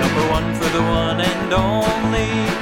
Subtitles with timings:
[0.00, 2.53] Number one for the one and only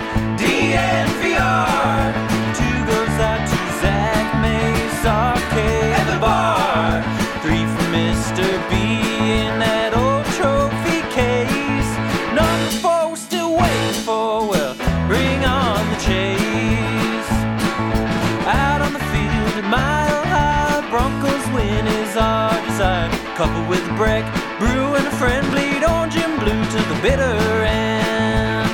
[27.02, 28.70] bitter end.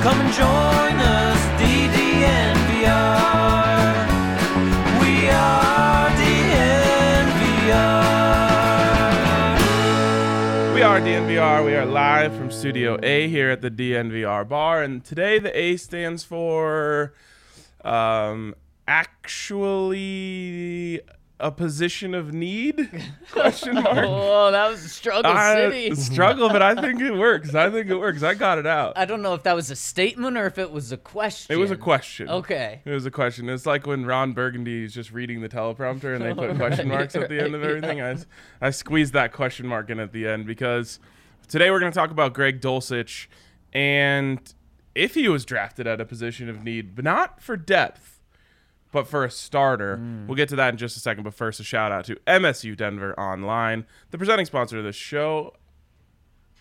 [0.00, 2.86] Come and join us, DDNVR.
[5.00, 6.74] We are DNVR.
[10.72, 11.64] We are DNVR.
[11.64, 15.76] We are live from Studio A here at the DNVR bar, and today the A
[15.78, 17.12] stands for
[17.84, 18.54] um,
[18.86, 19.90] actually
[21.38, 22.90] a position of need?
[23.30, 23.98] Question mark.
[23.98, 25.94] Oh, that was a struggle I city.
[25.94, 27.54] struggle, but I think it works.
[27.54, 28.22] I think it works.
[28.22, 28.94] I got it out.
[28.96, 31.54] I don't know if that was a statement or if it was a question.
[31.54, 32.28] It was a question.
[32.28, 32.80] Okay.
[32.84, 33.48] It was a question.
[33.48, 37.14] It's like when Ron Burgundy is just reading the teleprompter and they put question marks
[37.14, 38.00] at the end of everything.
[38.00, 38.16] I,
[38.60, 40.98] I squeezed that question mark in at the end because
[41.48, 43.26] today we're going to talk about Greg Dulcich
[43.72, 44.54] and
[44.94, 48.15] if he was drafted at a position of need, but not for depth,
[48.96, 50.00] but for a starter.
[50.26, 51.24] We'll get to that in just a second.
[51.24, 55.52] But first, a shout out to MSU Denver Online, the presenting sponsor of the show,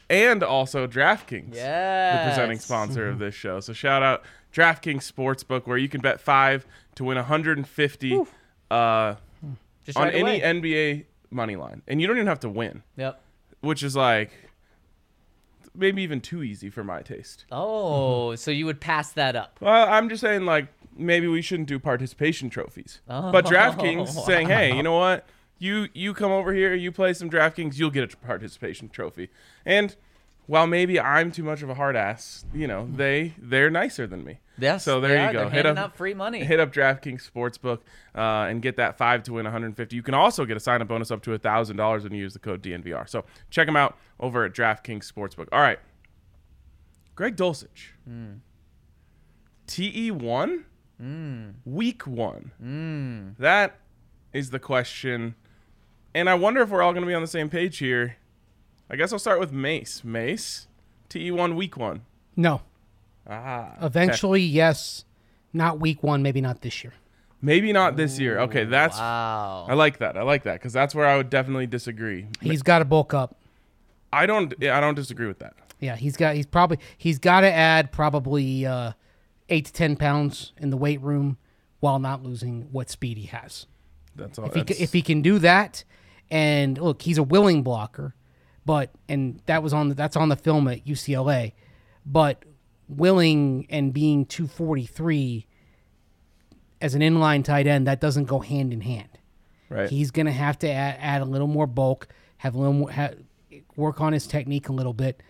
[0.09, 2.17] and also DraftKings Yeah.
[2.25, 3.61] the presenting sponsor of this show.
[3.61, 4.23] So shout out
[4.53, 6.65] DraftKings Sportsbook, where you can bet five
[6.95, 8.21] to win 150
[8.69, 9.15] uh,
[9.85, 10.41] Just on right any.
[10.41, 13.21] NBA money line, and you don't even have to win, Yep.
[13.61, 14.31] which is like
[15.73, 17.45] maybe even too easy for my taste.
[17.51, 19.57] Oh, so you would pass that up.
[19.61, 24.47] Well, I'm just saying like maybe we shouldn't do participation trophies, Oh, but DraftKings saying,
[24.47, 25.25] hey, you know what?
[25.57, 29.29] You you come over here, you play some DraftKings, you'll get a participation trophy,
[29.65, 29.95] and.
[30.47, 34.23] While maybe I'm too much of a hard ass, you know, they they're nicer than
[34.23, 34.41] me.
[34.59, 34.83] Yes.
[34.83, 35.33] So there you are.
[35.33, 35.39] go.
[35.39, 36.43] They're Hit handing up free money.
[36.43, 37.79] hit up DraftKings Sportsbook
[38.13, 39.95] uh, and get that five to win 150.
[39.95, 42.33] You can also get a sign up bonus up to thousand dollars when you use
[42.33, 43.09] the code DNVR.
[43.09, 45.47] So check them out over at DraftKings Sportsbook.
[45.51, 45.79] All right,
[47.15, 47.93] Greg Dulcich,
[49.65, 50.65] TE one,
[51.65, 53.35] week one.
[53.39, 53.77] That
[54.33, 55.35] is the question,
[56.13, 58.17] and I wonder if we're all going to be on the same page here.
[58.89, 60.03] I guess I'll start with Mace.
[60.03, 60.67] Mace,
[61.09, 62.01] TE one, week one.
[62.35, 62.61] No.
[63.27, 65.05] Ah, Eventually, yes.
[65.53, 66.93] Not week one, maybe not this year.
[67.41, 68.39] maybe not this year.
[68.39, 69.65] Okay, that's Wow.
[69.69, 70.17] I like that.
[70.17, 72.27] I like that because that's where I would definitely disagree.
[72.41, 73.35] He's got to bulk up.
[74.13, 74.53] I don't.
[74.63, 75.53] I don't disagree with that.
[75.79, 76.35] Yeah, he's got.
[76.35, 76.79] He's probably.
[76.97, 78.91] He's got to add probably uh,
[79.49, 81.37] eight to ten pounds in the weight room
[81.79, 83.67] while not losing what speed he has.
[84.15, 84.45] That's all.
[84.45, 85.83] If he, that's- ca- if he can do that,
[86.31, 88.15] and look, he's a willing blocker,
[88.65, 91.51] but and that was on the, that's on the film at UCLA,
[92.05, 92.43] but
[92.87, 95.45] willing and being 243
[96.81, 99.09] as an inline tight end that doesn't go hand in hand.
[99.69, 99.89] right.
[99.89, 102.07] He's going to have to add, add a little more bulk,
[102.37, 103.09] have a little more, ha,
[103.75, 105.21] work on his technique a little bit.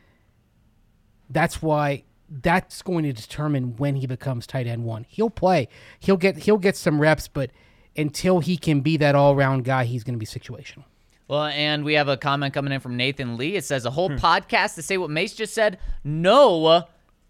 [1.30, 5.06] That's why that's going to determine when he becomes tight end one.
[5.10, 5.68] He'll play,
[6.00, 7.52] he'll get he'll get some reps, but
[7.98, 10.84] until he can be that all round guy, he's going to be situational.
[11.28, 13.56] Well, and we have a comment coming in from Nathan Lee.
[13.56, 14.16] It says a whole Hmm.
[14.18, 15.80] podcast to say what Mace just said.
[16.04, 16.84] No.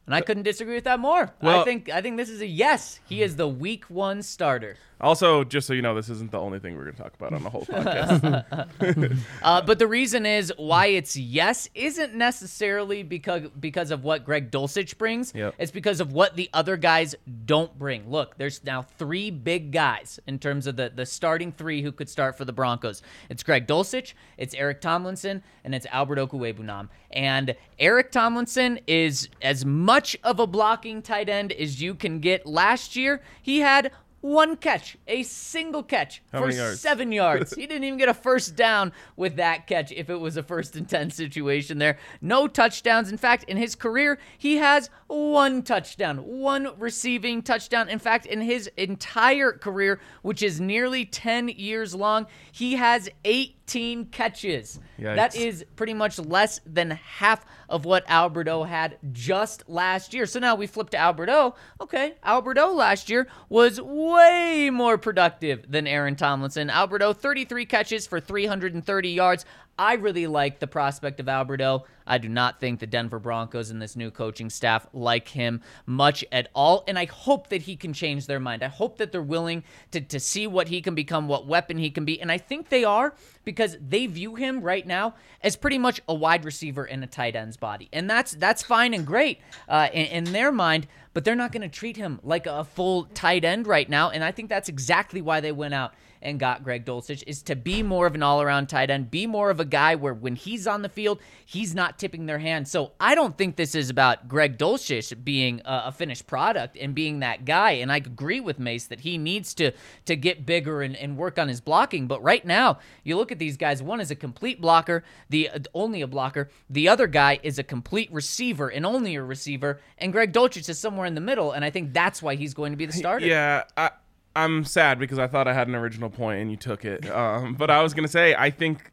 [0.06, 1.31] And I couldn't disagree with that more.
[1.41, 3.00] Well- I think I think this is a yes.
[3.07, 4.75] He is the week one starter.
[5.01, 7.33] Also, just so you know, this isn't the only thing we're going to talk about
[7.33, 8.45] on the whole podcast.
[9.44, 14.51] Uh, but the reason is why it's yes isn't necessarily because because of what Greg
[14.51, 15.33] Dulcich brings.
[15.36, 15.56] Yep.
[15.57, 17.15] It's because of what the other guys
[17.45, 18.09] don't bring.
[18.09, 22.09] Look, there's now three big guys in terms of the the starting three who could
[22.09, 23.01] start for the Broncos.
[23.30, 26.89] It's Greg Dulcich, it's Eric Tomlinson, and it's Albert Okwuegbunam.
[27.12, 32.45] And Eric Tomlinson is as much of a blocking tight end as you can get.
[32.45, 33.91] Last year, he had
[34.25, 36.81] one catch, a single catch How for yards?
[36.81, 37.54] seven yards.
[37.66, 40.75] He didn't even get a first down with that catch if it was a first
[40.75, 41.98] and 10 situation there.
[42.22, 43.12] No touchdowns.
[43.12, 47.88] In fact, in his career, he has one touchdown, one receiving touchdown.
[47.88, 53.64] In fact, in his entire career, which is nearly 10 years long, he has eight
[53.67, 54.79] 18 catches.
[55.00, 55.15] Yikes.
[55.15, 60.25] That is pretty much less than half of what Alberto had just last year.
[60.25, 61.56] So now we flip to Alberto.
[61.81, 66.69] Okay, Alberto last year was way more productive than Aaron Tomlinson.
[66.69, 69.45] Alberto, 33 catches for 330 yards.
[69.77, 71.86] I really like the prospect of Alberto.
[72.07, 76.24] I do not think the Denver Broncos and this new coaching staff like him much
[76.31, 76.83] at all.
[76.88, 78.63] And I hope that he can change their mind.
[78.63, 81.89] I hope that they're willing to, to see what he can become, what weapon he
[81.89, 82.22] can be.
[82.22, 83.13] And I think they are
[83.44, 87.36] because they view him right now as pretty much a wide receiver in a tight
[87.36, 87.89] end's body.
[87.92, 91.69] And that's that's fine and great uh, in, in their mind, but they're not going
[91.69, 94.10] to treat him like a full tight end right now.
[94.10, 97.56] And I think that's exactly why they went out and got Greg Dulcich is to
[97.56, 100.67] be more of an all-around tight end, be more of a guy where when he's
[100.67, 102.67] on the field, he's not tipping their hand.
[102.67, 106.95] So I don't think this is about Greg Dulcich being a, a finished product and
[106.95, 107.71] being that guy.
[107.71, 109.71] And I agree with Mace that he needs to
[110.06, 112.07] to get bigger and, and work on his blocking.
[112.07, 113.81] But right now, you look at these guys.
[113.81, 116.50] One is a complete blocker, the uh, only a blocker.
[116.69, 119.81] The other guy is a complete receiver and only a receiver.
[119.97, 121.51] And Greg Dulcich is somewhere in the middle.
[121.51, 123.25] And I think that's why he's going to be the starter.
[123.25, 123.91] Yeah, I,
[124.36, 127.10] I'm sad because I thought I had an original point and you took it.
[127.10, 128.92] Um, but I was gonna say I think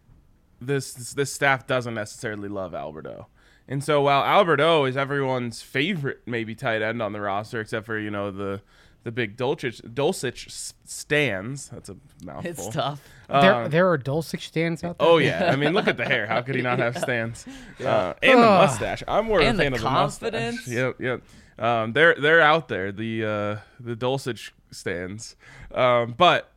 [0.60, 3.26] this, this this staff doesn't necessarily love Alberto,
[3.68, 7.98] and so while Alberto is everyone's favorite maybe tight end on the roster, except for
[7.98, 8.60] you know the
[9.04, 11.68] the big Dulcich Dulcich stands.
[11.70, 12.48] That's a mouthful.
[12.50, 13.02] It's tough.
[13.28, 15.08] there, there are Dulcich stands out there.
[15.08, 16.26] Oh yeah, I mean look at the hair.
[16.28, 17.44] How could he not have stands?
[17.84, 19.02] Uh, and the mustache.
[19.08, 20.56] I'm more And a fan the of the confidence.
[20.68, 20.72] mustache.
[20.74, 21.22] Yep, yep.
[21.58, 22.92] Um, they're they're out there.
[22.92, 25.36] The uh, the Dulcich stands,
[25.74, 26.50] um, but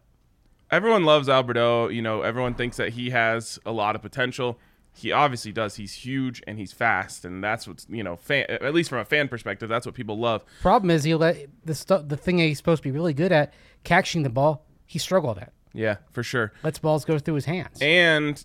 [0.71, 1.89] everyone loves Alberto.
[1.89, 4.59] You know, everyone thinks that he has a lot of potential.
[4.93, 5.75] He obviously does.
[5.75, 9.05] He's huge and he's fast, and that's what's you know, fan, at least from a
[9.05, 10.43] fan perspective, that's what people love.
[10.61, 13.31] Problem is, he let the stuff, the thing that he's supposed to be really good
[13.31, 13.53] at,
[13.83, 15.51] catching the ball, he struggled at.
[15.73, 16.53] Yeah, for sure.
[16.63, 17.77] Lets balls go through his hands.
[17.81, 18.43] And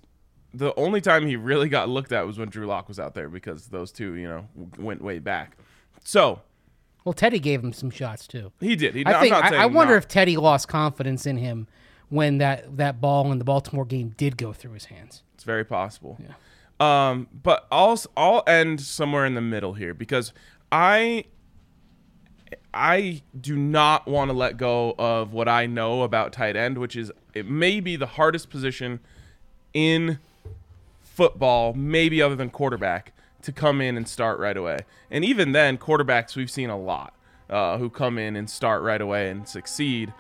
[0.52, 3.28] the only time he really got looked at was when Drew Lock was out there
[3.28, 5.56] because those two, you know, went way back.
[6.02, 6.40] So
[7.04, 8.52] well, Teddy gave him some shots too.
[8.60, 8.94] he did.
[8.94, 9.98] He, I think I, I wonder not.
[9.98, 11.66] if Teddy lost confidence in him
[12.08, 15.22] when that that ball in the Baltimore game did go through his hands.
[15.34, 16.18] It's very possible.
[16.78, 20.32] Um, but I'll I'll end somewhere in the middle here because
[20.70, 21.24] I
[22.72, 26.96] I do not want to let go of what I know about tight end, which
[26.96, 29.00] is it may be the hardest position
[29.72, 30.18] in
[31.02, 33.12] football, maybe other than quarterback,
[33.42, 34.78] to come in and start right away.
[35.10, 37.14] And even then, quarterbacks we've seen a lot
[37.48, 40.12] uh, who come in and start right away and succeed.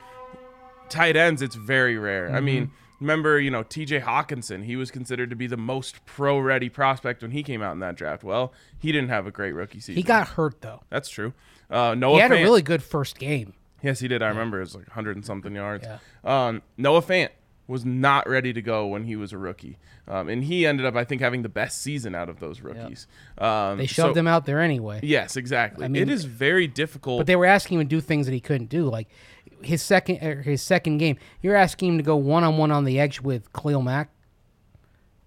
[0.88, 2.34] Tight ends, it's very rare.
[2.34, 4.00] I mean, remember, you know, T.J.
[4.00, 7.78] Hockenson, he was considered to be the most pro-ready prospect when he came out in
[7.80, 8.24] that draft.
[8.24, 9.94] Well, he didn't have a great rookie season.
[9.94, 10.82] He got hurt though.
[10.90, 11.32] That's true.
[11.70, 13.54] Uh, Noah He had a really good first game.
[13.82, 14.22] Yes, he did.
[14.22, 15.86] I remember it was like 100 and something yards.
[15.86, 15.98] Yeah.
[16.24, 17.30] Um, Noah Fant
[17.70, 19.78] was not ready to go when he was a rookie.
[20.08, 23.06] Um, and he ended up, I think, having the best season out of those rookies.
[23.38, 25.00] Um, They shoved so- him out there anyway.
[25.02, 25.84] Yes, exactly.
[25.84, 27.20] I mean- it is very difficult.
[27.20, 29.08] But they were asking him to do things that he couldn't do, like
[29.62, 31.16] his second er, his second game.
[31.42, 34.10] You're asking him to go one on one on the edge with Khalil Mack.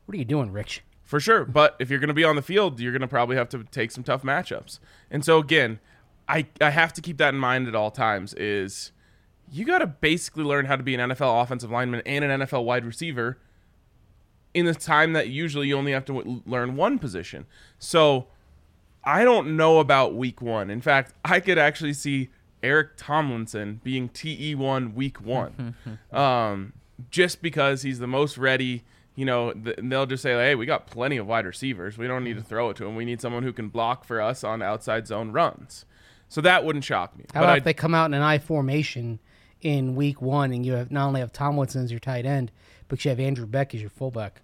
[0.06, 0.84] What are you doing, Rich?
[1.04, 1.45] For sure.
[1.45, 3.63] But if you're going to be on the field, you're going to probably have to
[3.66, 4.80] take some tough matchups.
[5.12, 5.80] And so, again,
[6.28, 8.92] I, I have to keep that in mind at all times is
[9.51, 12.63] you got to basically learn how to be an NFL offensive lineman and an NFL
[12.66, 13.38] wide receiver
[14.54, 17.45] in the time that usually you only have to w- learn one position.
[17.80, 18.28] So
[19.04, 20.69] I don't know about week one.
[20.69, 22.30] In fact, I could actually see
[22.62, 25.76] Eric Tomlinson being TE1 week one,
[26.12, 26.73] um,
[27.12, 28.83] just because he's the most ready.
[29.16, 31.97] You know, th- they'll just say, "Hey, we got plenty of wide receivers.
[31.97, 32.95] We don't need to throw it to him.
[32.95, 35.85] We need someone who can block for us on outside zone runs."
[36.30, 37.26] So that wouldn't shock me.
[37.33, 39.19] How about if they come out in an I formation
[39.63, 42.51] in week one and you have not only have Tomlinson as your tight end,
[42.87, 44.41] but you have Andrew Beck as your fullback?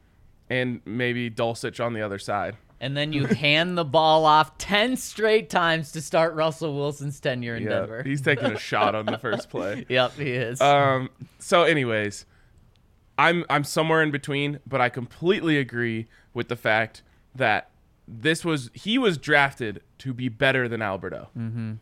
[0.51, 2.57] and maybe Dulcich on the other side.
[2.81, 7.55] And then you hand the ball off 10 straight times to start Russell Wilson's tenure
[7.55, 8.01] in Yeah, Denver.
[8.03, 9.85] he's taking a shot on the first play.
[9.89, 10.59] Yep, he is.
[10.59, 11.09] Um.
[11.37, 12.25] So, anyways,
[13.19, 17.03] I'm I'm somewhere in between, but I completely agree with the fact
[17.35, 17.69] that
[18.11, 21.29] this was he was drafted to be better than Alberto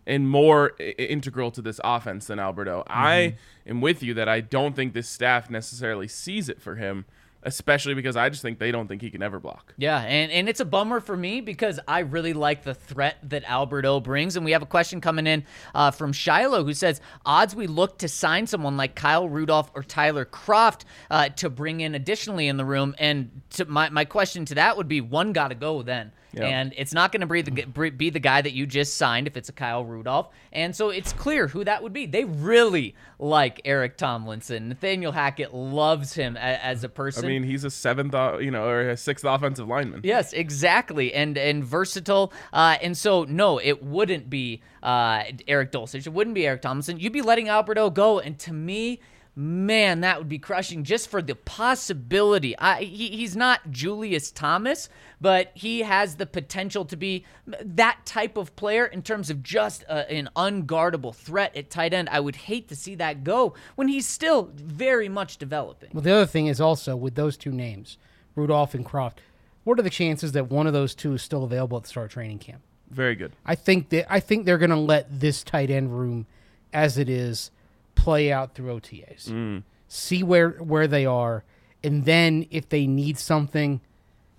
[0.05, 2.83] and more I- integral to this offense than Alberto.
[2.87, 7.05] I am with you that I don't think this staff necessarily sees it for him,
[7.43, 9.73] especially because I just think they don't think he can ever block.
[9.77, 13.43] Yeah, and, and it's a bummer for me because I really like the threat that
[13.45, 14.35] Alberto brings.
[14.35, 17.99] And we have a question coming in uh, from Shiloh who says, odds we look
[17.99, 22.57] to sign someone like Kyle Rudolph or Tyler Kroft uh, to bring in additionally in
[22.57, 22.95] the room.
[22.99, 26.11] And to my, my question to that would be one got to go then.
[26.35, 29.37] And it's not going to be the, be the guy that you just signed if
[29.37, 30.29] it's a Kyle Rudolph.
[30.51, 32.05] And so it's clear who that would be.
[32.05, 34.69] They really like Eric Tomlinson.
[34.69, 37.25] Nathaniel Hackett loves him a, as a person.
[37.25, 40.01] I mean, he's a seventh, uh, you know, or a sixth offensive lineman.
[40.03, 42.31] Yes, exactly, and and versatile.
[42.53, 46.05] Uh, and so no, it wouldn't be uh, Eric Dulcich.
[46.05, 46.99] It wouldn't be Eric Tomlinson.
[46.99, 48.99] You'd be letting Alberto go, and to me.
[49.39, 52.57] Man, that would be crushing just for the possibility.
[52.57, 54.89] I, he, he's not Julius Thomas,
[55.21, 59.83] but he has the potential to be that type of player in terms of just
[59.83, 62.09] a, an unguardable threat at tight end.
[62.09, 65.91] I would hate to see that go when he's still very much developing.
[65.93, 67.99] Well, the other thing is also with those two names,
[68.33, 69.17] Rudolph and Kroft.
[69.65, 72.05] What are the chances that one of those two is still available at the start
[72.05, 72.63] of training camp?
[72.89, 73.33] Very good.
[73.45, 76.25] I think that I think they're going to let this tight end room,
[76.73, 77.51] as it is,
[77.97, 79.63] play out through OTAs.
[79.89, 81.43] See where where they are,
[81.83, 83.79] and then if they need something,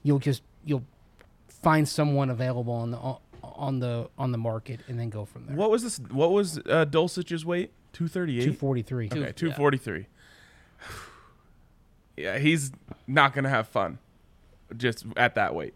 [0.03, 0.85] you'll just you'll
[1.49, 5.57] find someone available on the on the on the market, and then go from there.
[5.57, 5.99] What was this?
[6.11, 7.73] What was uh, Dulcich's weight?
[7.93, 8.45] Two thirty eight.
[8.45, 9.09] Two forty three.
[9.09, 9.23] forty three.
[9.23, 9.33] Okay, yeah.
[9.33, 10.07] two forty three.
[12.17, 12.73] Yeah, he's
[13.07, 14.01] not gonna have fun,
[14.77, 15.73] just at that weight,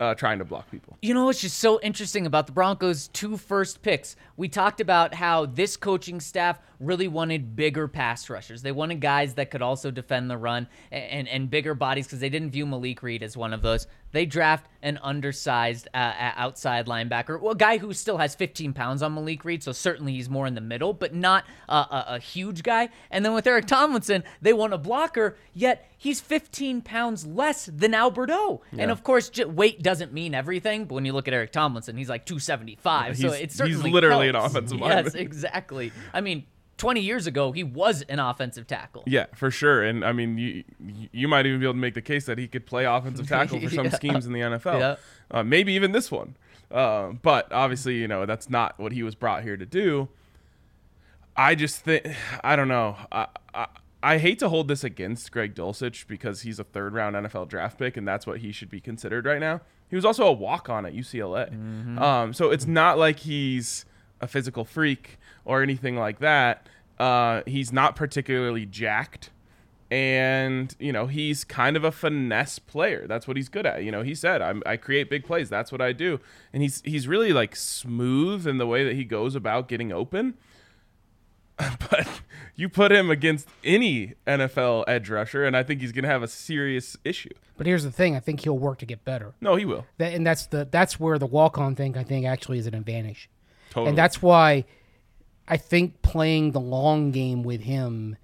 [0.00, 0.96] uh, trying to block people.
[1.02, 4.16] You know what's just so interesting about the Broncos' two first picks?
[4.36, 8.62] We talked about how this coaching staff really wanted bigger pass rushers.
[8.62, 12.20] They wanted guys that could also defend the run and, and, and bigger bodies because
[12.20, 13.86] they didn't view Malik Reed as one of those.
[14.14, 19.02] They draft an undersized uh, outside linebacker, well, a guy who still has 15 pounds
[19.02, 22.18] on Malik Reed, so certainly he's more in the middle, but not uh, a, a
[22.20, 22.90] huge guy.
[23.10, 27.92] And then with Eric Tomlinson, they want a blocker, yet he's 15 pounds less than
[27.92, 28.62] Alberto.
[28.78, 31.96] And of course, j- weight doesn't mean everything, but when you look at Eric Tomlinson,
[31.96, 33.16] he's like 275.
[33.16, 34.52] so He's- it he's certainly literally an helps.
[34.54, 35.16] offensive Yes, lineman.
[35.16, 35.92] exactly.
[36.12, 36.44] I mean,
[36.76, 39.04] 20 years ago, he was an offensive tackle.
[39.06, 39.82] Yeah, for sure.
[39.82, 40.64] And I mean, you
[41.12, 43.60] you might even be able to make the case that he could play offensive tackle
[43.60, 43.90] for some Yeah.
[43.92, 44.80] schemes in the NFL.
[44.80, 44.96] Yeah.
[45.30, 46.36] Uh, maybe even this one.
[46.70, 50.08] Uh, but obviously, you know, that's not what he was brought here to do.
[51.36, 52.06] I just think
[52.44, 52.96] I don't know.
[53.12, 53.66] I, I
[54.02, 57.78] I hate to hold this against Greg Dulcich because he's a third round NFL draft
[57.78, 59.60] pick and that's what he should be considered right now.
[59.88, 61.98] He was also a walk on at UCLA.
[62.00, 63.84] Um, so it's not like he's
[64.20, 66.68] a physical freak or anything like that.
[66.98, 69.30] Uh, he's not particularly jacked.
[69.90, 73.06] And you know he's kind of a finesse player.
[73.06, 73.84] That's what he's good at.
[73.84, 75.48] You know he said I'm, i create big plays.
[75.50, 76.18] That's what i do.
[76.52, 80.34] And he's he's really like smooth in the way that he goes about getting open.
[81.90, 82.08] But
[82.56, 86.22] you put him against any nfl edge rusher and i think he's going to have
[86.22, 87.30] a serious issue.
[87.56, 89.34] But here's the thing: I think he'll work to get better.
[89.40, 89.86] no he will.
[89.98, 92.74] That, and that's the that's where the walk on thing I think actually is an
[92.74, 93.28] advantage.
[93.70, 93.90] totally.
[93.90, 94.64] And that's why
[95.46, 98.16] I think playing the long game with him,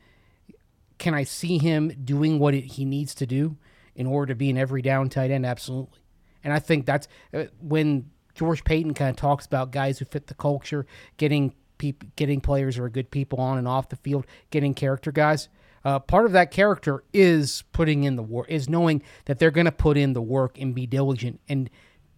[0.99, 3.57] can I see him doing what it, he needs to do
[3.95, 5.45] in order to be an every down tight end?
[5.45, 5.99] Absolutely.
[6.43, 10.27] And I think that's uh, when George Paton kind of talks about guys who fit
[10.29, 10.87] the culture,
[11.17, 11.55] getting
[12.17, 15.49] getting players who are good people on and off the field, getting character guys.
[15.83, 19.65] Uh, part of that character is putting in the work, is knowing that they're going
[19.65, 21.71] to put in the work and be diligent and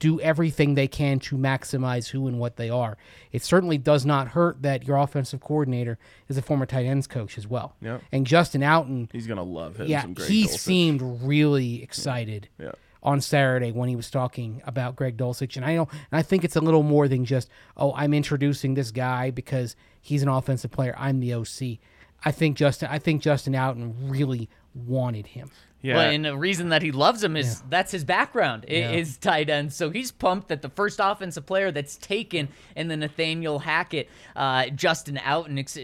[0.02, 2.96] do everything they can to maximize who and what they are.
[3.30, 5.96] It certainly does not hurt that your offensive coordinator
[6.28, 7.76] is a former tight ends coach as well.
[7.80, 8.02] Yep.
[8.10, 10.58] And Justin Outten, he's going to love him yeah, he Dulcich.
[10.58, 12.72] seemed really excited Yeah.
[13.00, 15.54] on Saturday when he was talking about Greg Dulcich.
[15.54, 18.74] And I know, and I think it's a little more than just, oh, I'm introducing
[18.74, 20.96] this guy because he's an offensive player.
[20.98, 21.78] I'm the OC.
[22.24, 25.48] I think Justin, I think Justin Outten really wanted him.
[25.82, 28.92] Yeah Well, and the reason that he loves him is that's his background, Yeah.
[28.92, 29.72] is tight end.
[29.72, 34.66] So he's pumped that the first offensive player that's taken in the Nathaniel Hackett, uh,
[34.68, 35.78] Justin Outten ex-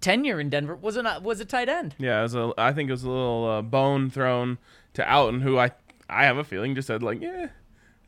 [0.00, 1.94] tenure in Denver was a was a tight end.
[1.98, 4.58] Yeah, it was a, I think it was a little uh, bone thrown
[4.94, 5.70] to Outten, who I
[6.08, 7.46] I have a feeling just said like, yeah,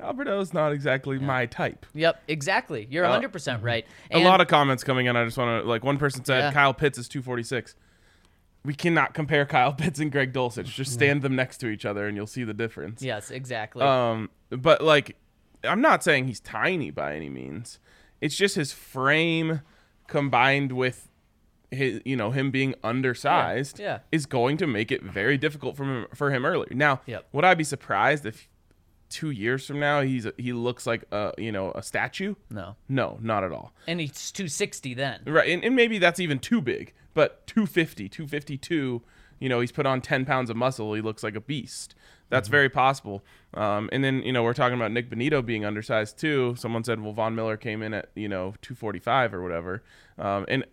[0.00, 1.86] Alberto's not exactly my type.
[1.94, 2.86] Yep, exactly.
[2.90, 3.86] You're 100 percent right.
[4.10, 5.16] a lot of comments coming in.
[5.16, 6.52] I just want to like one person said Yeah.
[6.52, 7.74] Kyle Pitts is 246.
[8.66, 10.64] We cannot compare Kyle Pitts and Greg Dulcich.
[10.66, 13.00] Just stand them next to each other and you'll see the difference.
[13.00, 13.82] yes, exactly.
[13.82, 15.16] Um, but like,
[15.64, 17.78] I'm not saying he's tiny by any means.
[18.20, 19.62] It's just his frame
[20.08, 21.08] combined with
[21.70, 23.98] his, you know, him being undersized Yeah, yeah.
[24.12, 26.72] is going to make it very difficult for him for him earlier.
[26.74, 27.26] Now, Yep.
[27.32, 28.48] would I be surprised if
[29.08, 32.34] two years from now he's he looks like a you know a statue?
[32.50, 33.72] no, No, not at all.
[33.86, 35.22] and he's 260 then.
[35.26, 39.02] Right, and, and maybe that's even too big, but 250, 252,
[39.38, 40.94] you know, he's put on 10 pounds of muscle.
[40.94, 41.94] He looks like a beast.
[42.28, 43.24] That's very possible.
[43.54, 46.56] Um, and then, you know, we're talking about Nik Bonitto being undersized too.
[46.58, 49.84] Someone said, well, Von Miller came in at, you know, 245 or whatever.
[50.18, 50.64] Um, and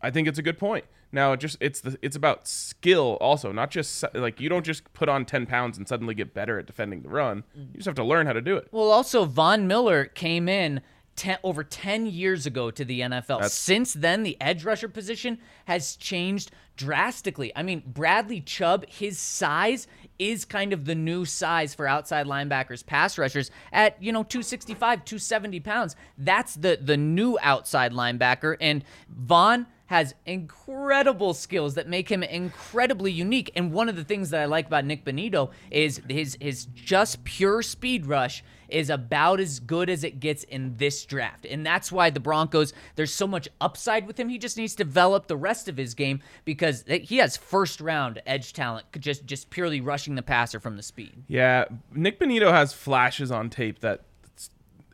[0.00, 0.84] I think it's a good point.
[1.14, 4.92] Now it just it's the it's about skill also, not just like you don't just
[4.94, 7.44] put on ten pounds and suddenly get better at defending the run.
[7.54, 8.68] You just have to learn how to do it.
[8.72, 10.80] Well, also Von Miller came in
[11.14, 13.48] ten, over 10 years ago to the NFL.
[13.48, 17.52] Since then, the edge rusher position has changed drastically.
[17.54, 19.86] I mean, Bradley Chubb, his size
[20.18, 25.04] is kind of the new size for outside linebackers, pass rushers at, you know, 265,
[25.04, 25.96] 270 pounds.
[26.18, 33.12] That's the the new outside linebacker and Von has incredible skills that make him incredibly
[33.12, 33.52] unique.
[33.54, 37.22] And one of the things that I like about Nik Bonitto is his his just
[37.22, 41.46] pure speed rush is about as good as it gets in this draft.
[41.48, 44.28] And that's why the Broncos, there's so much upside with him.
[44.28, 48.20] He just needs to develop the rest of his game because he has first round
[48.26, 51.22] edge talent, just just purely rushing the passer from the speed.
[51.28, 54.00] Yeah, Nik Bonitto has flashes on tape that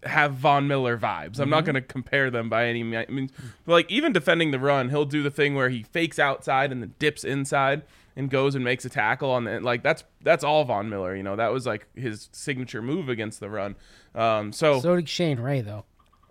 [0.04, 1.38] have Von Miller vibes.
[1.40, 3.06] I'm not going to compare them by any means.
[3.08, 3.30] I mean,
[3.66, 6.82] but like even defending the run, he'll do the thing where he fakes outside and
[6.82, 7.82] then dips inside
[8.16, 11.14] and goes and makes a tackle on the like that's that's all Von Miller.
[11.14, 13.76] You know that was like his signature move against the run.
[14.14, 15.84] Um, so, So did Shane Ray, though.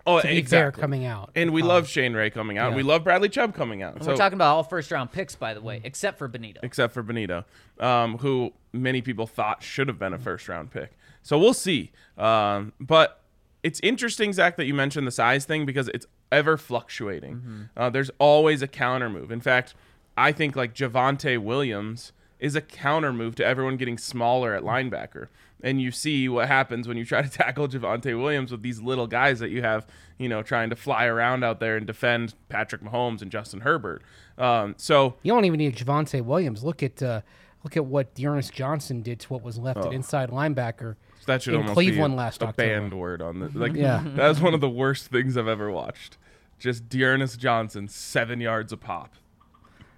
[0.06, 1.30] oh To be fair, coming out.
[1.36, 2.68] and we Um, love Shane Ray coming out.
[2.68, 3.94] and We love Bradley Chubb coming out.
[3.94, 6.58] And So we're talking about all first round picks, by the way, except for Bonitto.
[6.62, 7.44] except for Bonitto,
[7.78, 10.92] um, who many people thought should have been a first round pick.
[11.22, 11.92] So we'll see.
[12.18, 13.19] Um, but
[13.62, 17.68] it's interesting, Zach, that you mentioned the size thing because it's ever fluctuating.
[17.76, 19.30] Uh, there's always a counter move.
[19.30, 19.74] In fact,
[20.16, 25.28] I think like Javonte Williams is a counter move to everyone getting smaller at linebacker.
[25.62, 29.06] And you see what happens when you try to tackle Javonte Williams with these little
[29.06, 29.86] guys that you have,
[30.18, 34.02] you know, trying to fly around out there and defend Patrick Mahomes and Justin Herbert.
[34.38, 36.64] Um, so You don't even need Javonte Williams.
[36.64, 37.20] Look at uh,
[37.62, 40.96] look at what D'Ernest Johnson did to what was left at inside linebacker.
[41.26, 42.68] That should in almost Cleveland be a, last a October.
[42.80, 43.72] banned word on the like.
[43.72, 43.80] Mm-hmm.
[43.82, 43.98] Yeah.
[43.98, 44.16] Mm-hmm.
[44.16, 46.16] that was one of the worst things I've ever watched.
[46.58, 49.14] Just D'Ernest Johnson, seven yards a pop.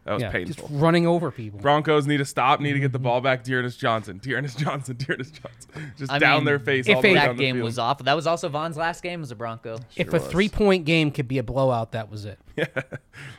[0.04, 0.78] That was Yeah, just painful.
[0.78, 1.60] running over people.
[1.60, 2.58] Broncos need to stop.
[2.60, 3.04] Need to get the mm-hmm.
[3.04, 3.44] ball back.
[3.44, 4.18] D'Ernest Johnson.
[4.18, 4.96] D'Ernest Johnson.
[4.96, 5.92] D'Ernest Johnson.
[5.96, 6.88] Just I down mean, their face.
[6.88, 7.64] if all the way it- down That the game field.
[7.64, 8.04] was awful.
[8.04, 9.78] That was also Von's last game as a Bronco.
[9.96, 10.26] if a was.
[10.26, 12.38] three point game could be a blowout, that was it.
[12.56, 12.66] Yeah,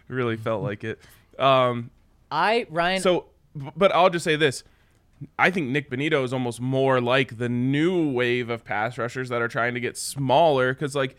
[0.07, 0.99] really felt like it.
[1.37, 1.91] Um,
[2.31, 3.01] I Ryan.
[3.01, 3.25] so,
[3.75, 4.63] but I'll just say this.
[5.37, 9.41] I think Nik Bonitto is almost more like the new wave of pass rushers that
[9.41, 11.15] are trying to get smaller because, like,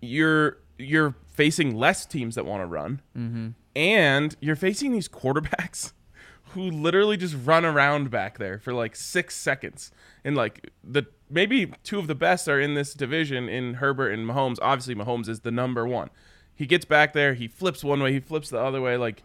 [0.00, 3.48] you're you're facing less teams that want to run, mm-hmm.
[3.74, 5.92] and you're facing these quarterbacks
[6.52, 9.90] who literally just run around back there for like six seconds,
[10.24, 14.28] and like the maybe two of the best are in this division in Herbert and
[14.28, 14.58] Mahomes.
[14.62, 16.10] Obviously, Mahomes is the number one.
[16.54, 19.22] He gets back there, he flips one way, he flips the other way, like.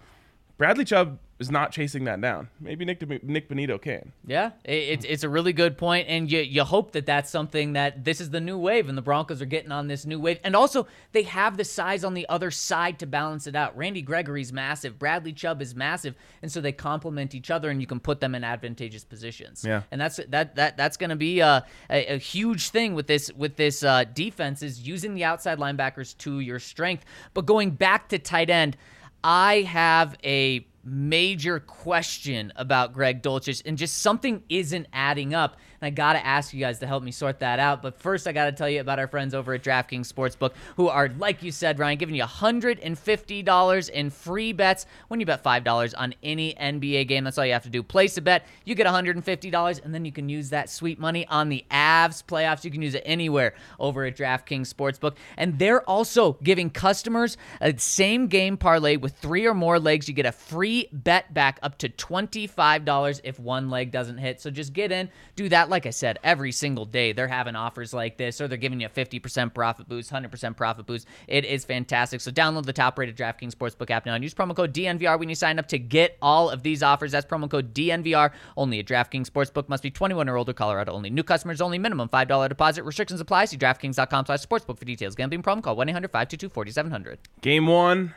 [0.57, 2.47] Bradley Chubb is not chasing that down.
[2.59, 4.13] Maybe Nick Nik Bonitto can.
[4.25, 8.05] Yeah, it's it's a really good point, and you you hope that that's something that
[8.05, 10.55] this is the new wave, and the Broncos are getting on this new wave, and
[10.55, 13.75] also they have the size on the other side to balance it out.
[13.75, 17.87] Randy Gregory's massive, Bradley Chubb is massive, and so they complement each other, and you
[17.87, 19.65] can put them in advantageous positions.
[19.65, 19.81] Yeah.
[19.91, 23.31] and that's that that that's going to be a, a a huge thing with this
[23.33, 27.05] with this uh, defense is using the outside linebackers to your strength.
[27.33, 28.77] But going back to tight end,
[29.23, 35.57] I have a major question about Greg Dulcich, and just something isn't adding up.
[35.84, 37.82] And I got to ask you guys to help me sort that out.
[37.82, 40.88] But first, I got to tell you about our friends over at DraftKings Sportsbook, who
[40.88, 45.93] are, like you said, Ryan, giving you $150 in free bets when you bet $5
[45.98, 47.26] on any NBA game.
[47.26, 47.84] That's all you have to do.
[47.84, 51.50] Place a bet, you get $150, and then you can use that sweet money on
[51.50, 52.63] the Avs playoffs.
[52.63, 55.17] You can use it anywhere over at DraftKings Sportsbook.
[55.36, 60.08] And they're also giving customers a same game parlay with three or more legs.
[60.08, 64.39] You get a free bet back up to $25 if one leg doesn't hit.
[64.39, 65.72] So just get in, do that.
[65.73, 68.86] Like I said, every single day they're having offers like this, or they're giving you
[68.86, 71.07] a 50% profit boost, 100% profit boost.
[71.27, 72.21] It is fantastic.
[72.21, 75.29] So download the top rated DraftKings Sportsbook app now and use promo code DNVR when
[75.29, 77.13] you sign up to get all of these offers.
[77.13, 79.67] That's promo code DNVR only at DraftKings Sportsbook.
[79.67, 81.09] Must be 21 or older, Colorado only.
[81.09, 82.83] New customers only, minimum $5 deposit.
[82.83, 83.45] Restrictions apply.
[83.45, 85.15] See DraftKings.com slash sportsbook for details.
[85.15, 87.17] Gambling problem, call 1 800 522 4700.
[87.41, 88.13] Game one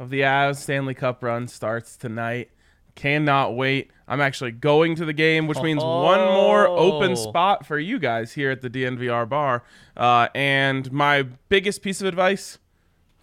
[0.00, 2.50] of the Avs Stanley Cup run starts tonight.
[2.98, 3.92] Cannot wait.
[4.08, 7.14] I'm actually going to the game, which means one more open Oh.
[7.14, 9.62] spot for you guys here at the DNVR bar.
[9.96, 12.58] Uh, and my biggest piece of advice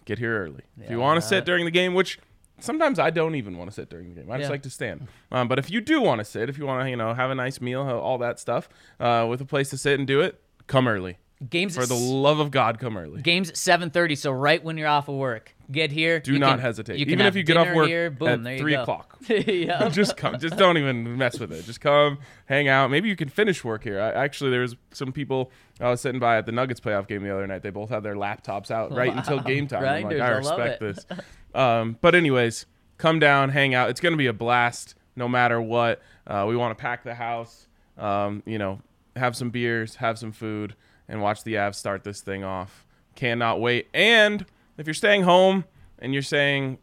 [0.06, 0.62] get here early.
[0.80, 2.18] If you want to sit during the game, which
[2.58, 4.52] sometimes I don't even want to sit during the game, I just Yeah.
[4.52, 5.08] like to stand.
[5.30, 7.30] Um, but if you do want to sit, if you want to, you know, have
[7.30, 8.66] a nice meal, all that stuff,
[8.98, 11.18] uh, with a place to sit and do it, come early.
[11.50, 13.20] Games For the love of God, come early.
[13.20, 15.54] Games at 7:30, so right when you're off of work.
[15.70, 16.20] Get here.
[16.20, 16.98] Do not can- hesitate.
[16.98, 18.82] You can Even if you get off work here, boom, at there you three go.
[18.82, 19.18] o'clock.
[19.92, 20.38] just come.
[20.38, 21.64] Just don't even mess with it.
[21.64, 22.90] Just come, hang out.
[22.90, 24.00] Maybe you can finish work here.
[24.00, 25.50] I, actually, there was some people
[25.80, 27.62] I was sitting by at the Nuggets playoff game the other night.
[27.62, 29.84] They both had their laptops out right until game time.
[29.84, 31.04] I'm like, I I respect this.
[31.54, 32.66] Um, but anyways,
[32.98, 33.88] come down, hang out.
[33.88, 36.02] It's going to be a blast no matter what.
[36.26, 38.80] Uh, we want to pack the house, um, you know,
[39.16, 40.76] have some beers, have some food,
[41.08, 42.84] and watch the Avs start this thing off.
[43.14, 43.88] Cannot wait.
[43.94, 44.44] And
[44.78, 45.64] if you're staying home
[45.98, 46.78] and you're saying,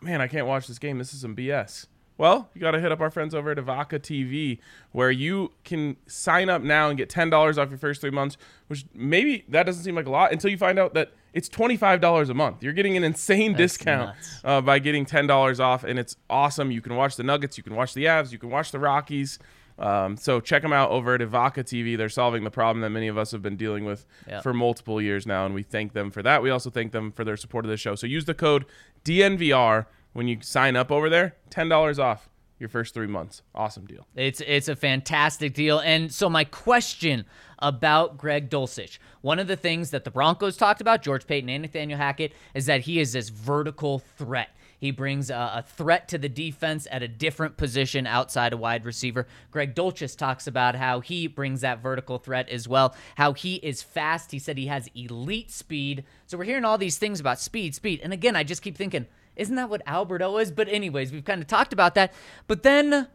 [0.00, 1.86] man, I can't watch this game, this is some BS.
[2.18, 4.58] Well, you got to hit up our friends over at Evoca TV,
[4.90, 8.36] where you can sign up now and get ten dollars off your first three months.
[8.66, 11.76] Which maybe that doesn't seem like a lot until you find out that it's twenty
[11.76, 12.60] five dollars a month.
[12.60, 16.72] You're getting an insane That's discount uh, by getting ten dollars off, and it's awesome.
[16.72, 19.38] You can watch the Nuggets, you can watch the Avs, you can watch the Rockies.
[19.78, 21.96] Um, so check them out over at Evoca TV.
[21.96, 24.40] They're solving the problem that many of us have been dealing with Yeah.
[24.40, 26.42] for multiple years now, and we thank them for that.
[26.42, 27.94] We also thank them for their support of this show.
[27.94, 28.64] So use the code
[29.04, 31.36] DNVR when you sign up over there.
[31.50, 33.42] Ten dollars off your first three months.
[33.54, 34.06] Awesome deal.
[34.16, 35.78] It's it's a fantastic deal.
[35.78, 37.24] And so my question
[37.60, 41.62] about Greg Dulcich, one of the things that the Broncos talked about, George Paton and
[41.62, 44.50] Nathaniel Hackett, is that he is this vertical threat.
[44.78, 48.84] He brings a, a threat to the defense at a different position outside a wide
[48.84, 49.26] receiver.
[49.50, 53.82] Greg Dulcich talks about how he brings that vertical threat as well, how he is
[53.82, 54.30] fast.
[54.30, 56.04] He said he has elite speed.
[56.26, 58.00] So we're hearing all these things about speed, speed.
[58.02, 60.52] And again, I just keep thinking, isn't that what Alberto is?
[60.52, 62.12] But anyways, we've kind of talked about that.
[62.46, 63.08] But then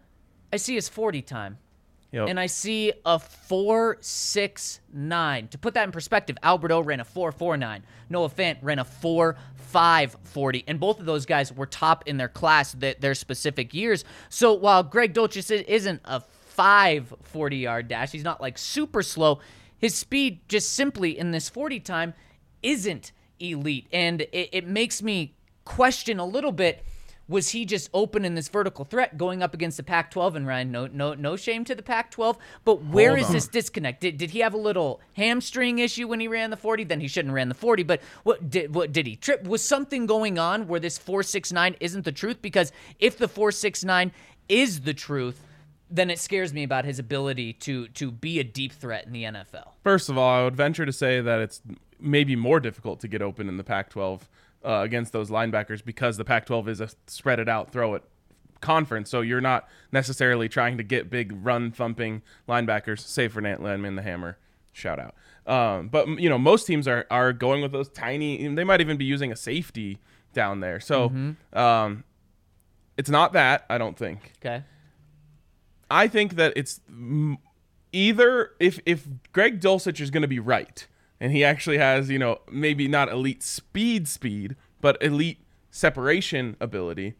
[0.51, 1.57] I see his 40 time.
[2.13, 2.29] Yep.
[2.29, 5.47] And I see a 469.
[5.47, 7.81] To put that in perspective, Alberto ran a 449.
[8.09, 10.65] Noah Fant ran a four 4540.
[10.67, 14.05] And both of those guys were top in their class, th- their specific years.
[14.29, 19.39] So while Greg Dulcich isn't a 540 yard dash, he's not like super slow.
[19.79, 22.13] His speed just simply in this 40 time
[22.61, 23.87] isn't elite.
[23.91, 25.33] And it, it makes me
[25.65, 26.85] question a little bit
[27.27, 30.71] was he just open in this vertical threat going up against the Pac-12 and Ryan?
[30.71, 34.01] No, no, no shame to the Pac-12, but where is this disconnect?
[34.01, 36.83] Did, did he have a little hamstring issue when he ran the 40?
[36.83, 37.83] Then he shouldn't have ran the 40.
[37.83, 39.47] But what did what did he trip?
[39.47, 42.41] Was something going on where this 469 isn't the truth?
[42.41, 44.11] Because if the 469
[44.49, 45.41] is the truth,
[45.89, 49.23] then it scares me about his ability to to be a deep threat in the
[49.23, 49.73] NFL.
[49.83, 51.61] First of all, I would venture to say that it's
[51.99, 54.21] maybe more difficult to get open in the Pac-12
[54.65, 58.03] uh, against those linebackers because the Pac-12 is a spread it out, throw it
[58.61, 59.09] conference.
[59.09, 63.95] So you're not necessarily trying to get big run thumping linebackers, save for Nate Landman,
[63.95, 64.37] the Hammer.
[64.71, 65.15] Shout out.
[65.45, 68.47] Um, but you know, most teams are are going with those tiny.
[68.47, 69.99] They might even be using a safety
[70.33, 70.79] down there.
[70.79, 71.11] So
[71.53, 72.03] um,
[72.97, 74.33] it's not that I don't think.
[74.39, 74.63] Okay.
[75.91, 76.81] I think that it's
[77.91, 80.87] either if if Greg Dulcich is going to be right
[81.23, 85.39] and he actually has you know maybe not elite speed speed but elite
[85.73, 87.15] separation ability,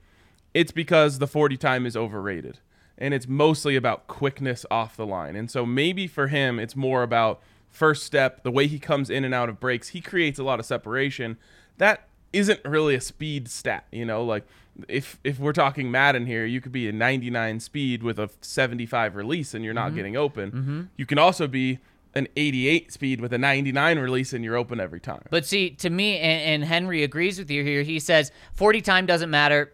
[0.53, 2.59] it's because the 40 time is overrated
[2.97, 5.35] and it's mostly about quickness off the line.
[5.35, 9.25] And so maybe for him it's more about first step, the way he comes in
[9.25, 9.89] and out of breaks.
[9.89, 11.37] He creates a lot of separation.
[11.79, 14.45] That isn't really a speed stat, you know, like
[14.87, 19.15] if if we're talking Madden here, you could be a 99 speed with a 75
[19.15, 19.95] release and you're not mm-hmm.
[19.95, 20.51] getting open.
[20.51, 20.81] Mm-hmm.
[20.97, 21.79] You can also be
[22.15, 25.23] an 88 speed with a 99 release and you're open every time.
[25.29, 27.81] But see, to me, and, and Henry agrees with you here.
[27.81, 29.73] He says 40 time doesn't matter.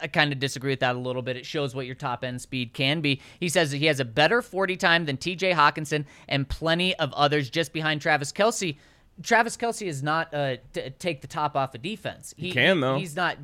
[0.00, 1.36] I kind of disagree with that a little bit.
[1.36, 3.20] It shows what your top end speed can be.
[3.40, 7.12] He says that he has a better 40 time than TJ Hockenson and plenty of
[7.14, 8.76] others just behind Travis Kelce.
[9.22, 12.34] Travis Kelce is not uh, t- take the top off a defense.
[12.36, 12.98] He can, though.
[12.98, 13.38] He's not.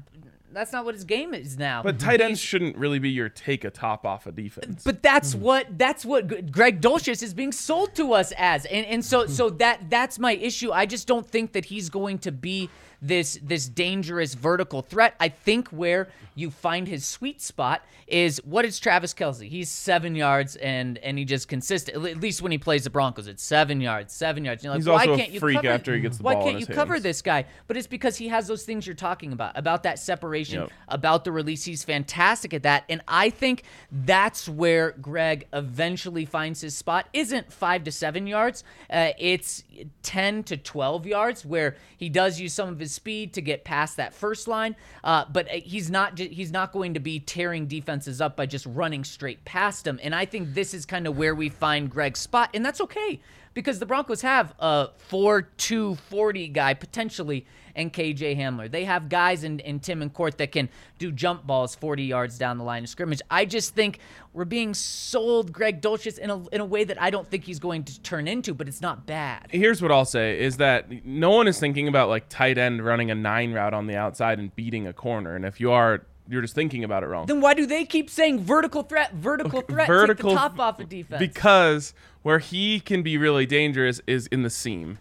[0.53, 1.83] That's not what his game is now.
[1.83, 4.83] But tight ends shouldn't really be your take a top off a defense.
[4.85, 5.41] But that's hmm.
[5.41, 9.51] what that's what Greg Dulcich is being sold to us as, and and so so
[9.51, 10.71] that that's my issue.
[10.73, 12.71] I just don't think that he's going to be
[13.03, 15.15] this this dangerous vertical threat.
[15.19, 19.49] I think where you find his sweet spot is what is Travis Kelce?
[19.49, 22.07] He's seven yards and and he just consistent.
[22.07, 24.63] At least when he plays the Broncos, it's seven yards, seven yards.
[24.63, 26.35] You're like, He's why also a can't you freak cover, after he gets the why
[26.35, 27.45] ball in can't you cover this guy?
[27.67, 30.71] But it's because he has those things you're talking about about that separation, Yep.
[30.89, 31.65] about the release.
[31.65, 32.85] He's fantastic at that.
[32.89, 37.09] And I think that's where Greg eventually finds his spot.
[37.13, 39.65] Isn't five to seven yards, uh, it's
[40.03, 43.97] 10 to 12 yards where he does use some of his speed to get past
[43.97, 44.77] that first line.
[45.03, 48.67] Uh, but uh, he's not he's not going to be tearing defenses up by just
[48.67, 49.99] running straight past them.
[50.03, 52.51] And I think this is kind of where we find Greg's spot.
[52.55, 53.21] And that's okay
[53.55, 58.71] because the Broncos have a 4 2 40 guy potentially and KJ Hamler.
[58.71, 62.39] They have guys in, in Tim and Court that can do jump balls 40 yards
[62.39, 63.21] down the line of scrimmage.
[63.31, 63.99] I just think
[64.33, 67.59] we're being sold Greg Dulcich in a, in a way that I don't think he's
[67.59, 69.49] going to turn into, but it's not bad.
[69.51, 73.11] Here's what I'll say is that no one is thinking about like tight end running
[73.11, 75.35] a nine route on the outside and beating a corner.
[75.35, 77.27] And if you are, you're just thinking about it wrong.
[77.27, 80.81] Then why do they keep saying vertical threat, vertical threat, vertical take the top off
[80.81, 81.19] of defense?
[81.19, 84.99] because where he can be really dangerous is in the seam.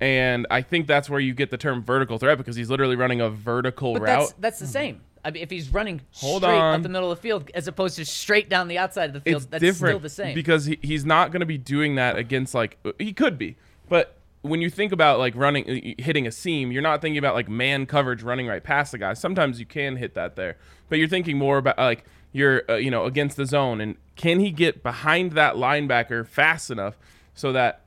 [0.00, 3.20] And I think that's where you get the term vertical threat because he's literally running
[3.20, 4.18] a vertical but route.
[4.18, 5.00] that's that's the same.
[5.24, 6.74] I mean, if he's running Hold straight on.
[6.74, 9.20] up the middle of the field as opposed to straight down the outside of the
[9.20, 10.34] field, it's that's different still the same.
[10.34, 13.56] because he, he's not going to be doing that against like he could be,
[13.88, 17.34] but when you think about like running uh, hitting a seam, you're not thinking about
[17.34, 19.14] like man coverage running right past the guy.
[19.14, 20.58] Sometimes you can hit that there,
[20.90, 22.04] but you're thinking more about like
[22.34, 26.70] you're uh, you know against the zone and can he get behind that linebacker fast
[26.70, 26.98] enough
[27.32, 27.80] so that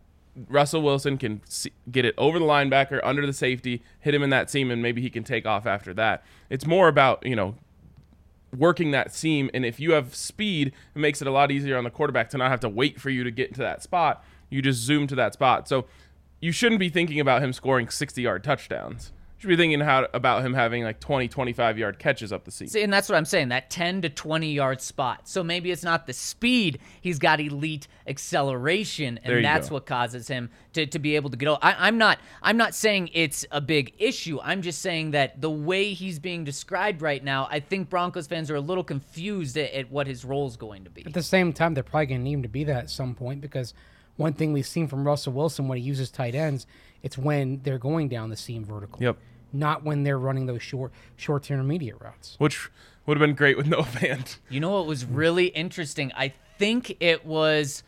[0.50, 4.30] Russell Wilson can see, get it over the linebacker under the safety, hit him in
[4.30, 6.24] that seam, and maybe he can take off after that.
[6.50, 7.56] It's more about you know
[8.56, 9.50] working that seam.
[9.54, 12.38] And if you have speed, it makes it a lot easier on the quarterback to
[12.38, 14.24] not have to wait for you to get into that spot.
[14.50, 15.68] You just zoom to that spot.
[15.68, 15.86] So
[16.40, 19.12] you shouldn't be thinking about him scoring 60 yard touchdowns.
[19.38, 22.50] You should be thinking how, about him having like 20, 25 yard catches up the
[22.50, 22.70] seam.
[22.70, 25.28] See, and that's what I'm saying, that 10 to 20 yard spot.
[25.28, 29.76] So maybe it's not the speed, he's got elite acceleration, and that's go.
[29.76, 31.60] what causes him to, to be able to get over.
[31.62, 34.40] I, I'm not I'm not saying it's a big issue.
[34.42, 38.50] I'm just saying that the way he's being described right now, I think Broncos fans
[38.50, 41.06] are a little confused at, at what his role is going to be.
[41.06, 43.14] At the same time, they're probably going to need him to be that at some
[43.14, 43.76] point because
[44.16, 46.66] one thing we've seen from Russell Wilson when he uses tight ends,
[47.04, 49.02] it's when they're going down the seam vertical.
[49.02, 49.18] Yep.
[49.54, 52.36] Not when they're running those short, short to intermediate routes.
[52.38, 52.70] Which
[53.06, 54.38] would have been great with Noah Fant.
[54.50, 56.12] You know what was really interesting?
[56.16, 57.84] I think it was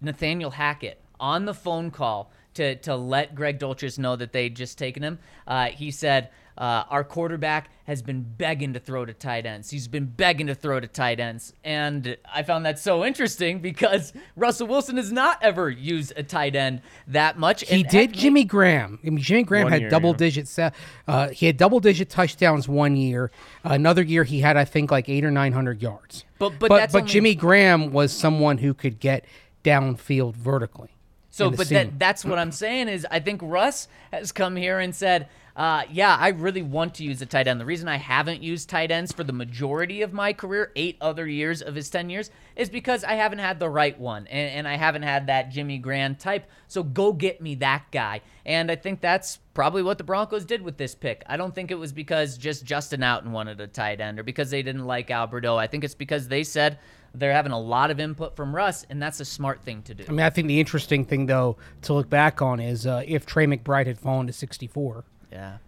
[0.00, 4.78] Nathaniel Hackett on the phone call to, to let Greg Dulcich know that they'd just
[4.78, 5.18] taken him.
[5.46, 9.70] Uh, he said, uh, Our quarterback has been begging to throw to tight ends.
[9.70, 11.52] He's been begging to throw to tight ends.
[11.62, 16.56] And I found that so interesting because Russell Wilson has not ever used a tight
[16.56, 17.60] end that much.
[17.68, 18.98] He And did heck, Jimmy Graham.
[19.06, 20.16] I mean, Jimmy Graham One had year, double yeah.
[20.16, 20.48] digit.
[20.48, 20.72] se-
[21.06, 23.30] Uh, he had double digit touchdowns one year.
[23.62, 26.24] Another year, he had I think like eight or nine hundred yards.
[26.38, 29.24] But- but but, that's but only- Jimmy Graham was someone who could get
[29.62, 30.90] downfield vertically.
[31.36, 34.96] So, but that, that's what I'm saying is I think Russ has come here and
[34.96, 37.60] said, uh, yeah, I really want to use a tight end.
[37.60, 41.26] The reason I haven't used tight ends for the majority of my career, eight other
[41.26, 44.68] years of his 10 years, is because I haven't had the right one and, and
[44.68, 46.48] I haven't had that Jimmy Graham type.
[46.68, 48.22] So go get me that guy.
[48.46, 51.22] And I think that's probably what the Broncos did with this pick.
[51.26, 54.50] I don't think it was because just Justin Outten wanted a tight end or because
[54.50, 55.56] they didn't like Alberto.
[55.56, 56.78] I think it's because they said
[57.18, 60.04] they're having a lot of input from Russ, and that's a smart thing to do.
[60.08, 63.26] I mean, I think the interesting thing though to look back on is uh, if
[63.26, 65.04] Trey McBride had fallen to sixty four.
[65.32, 65.58] Yeah.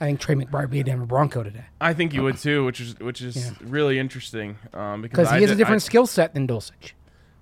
[0.00, 2.64] I think Trey McBride would be a Denver Bronco today I think you would too,
[2.64, 5.86] which is which is really interesting um, because because I he has a different I-
[5.86, 6.92] skill set than Dulcich.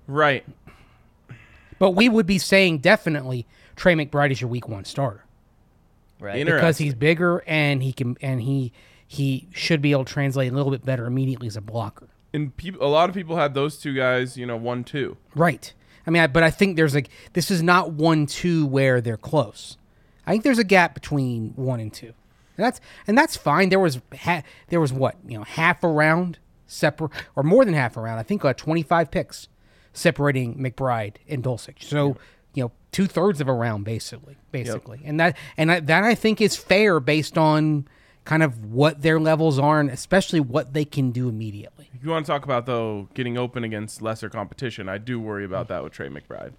[0.07, 0.45] right.
[1.79, 5.25] But we would be saying definitely Trey McBride is your week one starter
[6.19, 6.45] Right.
[6.45, 8.71] Because he's bigger and he can and he
[9.07, 12.07] he should be able to translate a little bit better immediately as a blocker.
[12.33, 15.17] And peop a lot of people had those two guys, you know, one two.
[15.35, 15.73] Right.
[16.05, 19.17] I mean, I, but I think there's like this is not one two where they're
[19.17, 19.77] close.
[20.25, 22.13] I think there's a gap between one and two,
[22.57, 23.69] and that's and that's fine.
[23.69, 27.73] There was ha- there was what you know half a round separate or more than
[27.73, 28.19] half a round.
[28.19, 29.47] I think uh, 25 picks
[29.93, 31.83] separating McBride and Dulcich.
[31.83, 32.17] So
[32.53, 36.15] you know two thirds of a round basically, basically, and that and I, that I
[36.15, 37.87] think is fair based on
[38.25, 41.89] kind of what their levels are and especially what they can do immediately.
[41.93, 45.45] If you want to talk about though getting open against lesser competition, I do worry
[45.45, 46.53] about that with Trey McBride,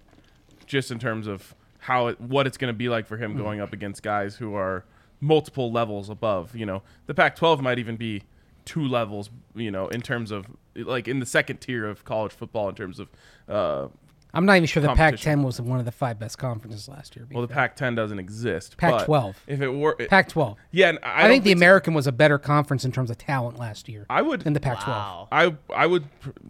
[0.65, 3.59] just in terms of how it, what it's going to be like for him going
[3.59, 4.85] up against guys who are
[5.19, 6.55] multiple levels above.
[6.55, 8.23] You know, the Pac-12 might even be
[8.65, 9.29] two levels.
[9.55, 12.99] You know, in terms of like in the second tier of college football in terms
[12.99, 13.09] of.
[13.47, 13.87] Uh,
[14.33, 17.27] I'm not even sure the Pac-10 was one of the five best conferences last year.
[17.31, 17.67] well, the fair.
[17.69, 18.77] Pac-10 doesn't exist.
[18.77, 19.35] Pac-12.
[19.45, 20.55] If it were, it- Pac-12.
[20.71, 21.57] yeah, and I, I, don't think the so.
[21.57, 24.41] American was a better conference in terms of talent last year I would.
[24.41, 24.87] than the Pac-12.
[24.87, 25.27] Wow.
[25.31, 26.05] I I would.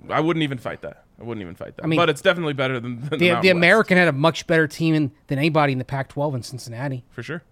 [0.09, 1.03] I wouldn't even fight that.
[1.19, 1.83] I wouldn't even fight that.
[1.83, 4.47] I mean, but it's definitely better than, than The, the, the American had a much
[4.47, 7.03] better team in, than anybody in the Pac-12 in Cincinnati.
[7.11, 7.43] for sure,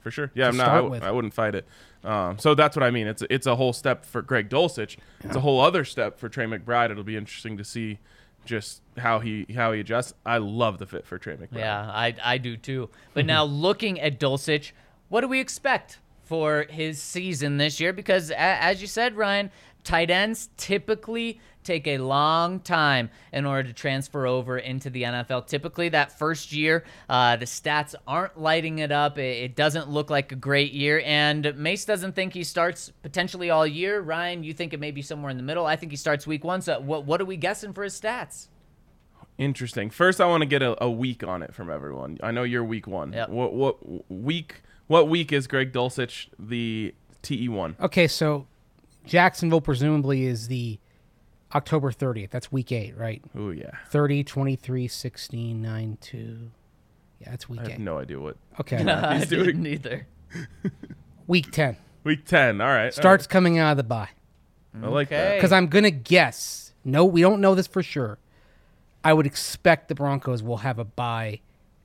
[0.00, 0.30] for sure.
[0.34, 0.64] Yeah, I'm not.
[0.64, 1.02] I, start w- with.
[1.02, 1.66] I wouldn't fight it.
[2.04, 3.06] Um, so that's what I mean.
[3.06, 4.96] It's it's a whole step for Greg Dulcich.
[5.24, 6.90] It's a whole other step for Trey McBride.
[6.90, 7.98] It'll be interesting to see
[8.44, 10.14] just how he how he adjusts.
[10.24, 11.58] I love the fit for Trey McBride.
[11.58, 12.90] Yeah, I, I do too.
[13.14, 14.72] But now looking at Dulcich,
[15.08, 17.92] what do we expect for his season this year?
[17.92, 19.50] Because a, as you said, Ryan,
[19.84, 25.46] tight ends typically take a long time in order to transfer over into the NFL.
[25.46, 29.18] Typically, that first year, uh, the stats aren't lighting it up.
[29.18, 31.02] It, it doesn't look like a great year.
[31.04, 34.00] And Mace doesn't think he starts potentially all year.
[34.00, 35.66] Ryan, you think it may be somewhere in the middle.
[35.66, 36.62] I think he starts week one.
[36.62, 38.48] So what, what are we guessing for his stats?
[39.36, 39.90] Interesting.
[39.90, 42.18] First, I want to get a, a week on it from everyone.
[42.22, 43.12] I know you're week one.
[43.12, 43.28] Yep.
[43.28, 44.62] What what week?
[44.88, 47.76] What week is Greg Dulcich the TE one?
[47.78, 48.46] Okay, so
[49.06, 50.78] Jacksonville presumably is the
[51.54, 52.30] October 30th.
[52.30, 53.22] That's week 8, right?
[53.36, 53.70] Oh yeah.
[53.90, 56.50] 30, 23, 16, 9, 2.
[57.20, 57.70] Yeah, that's week I 8.
[57.72, 58.36] have no idea what.
[58.60, 58.76] Okay.
[58.90, 60.06] I He's doing- didn't either.
[61.26, 61.76] week 10.
[62.04, 62.60] Week ten.
[62.60, 62.94] All right.
[62.94, 64.08] Starts coming out of the bye.
[64.74, 64.86] all right.
[64.86, 65.16] I like Okay.
[65.16, 65.34] that.
[65.36, 66.72] Because I'm gonna guess.
[66.84, 68.18] No, we don't know this for sure.
[69.04, 71.40] I would expect the Broncos will have a bye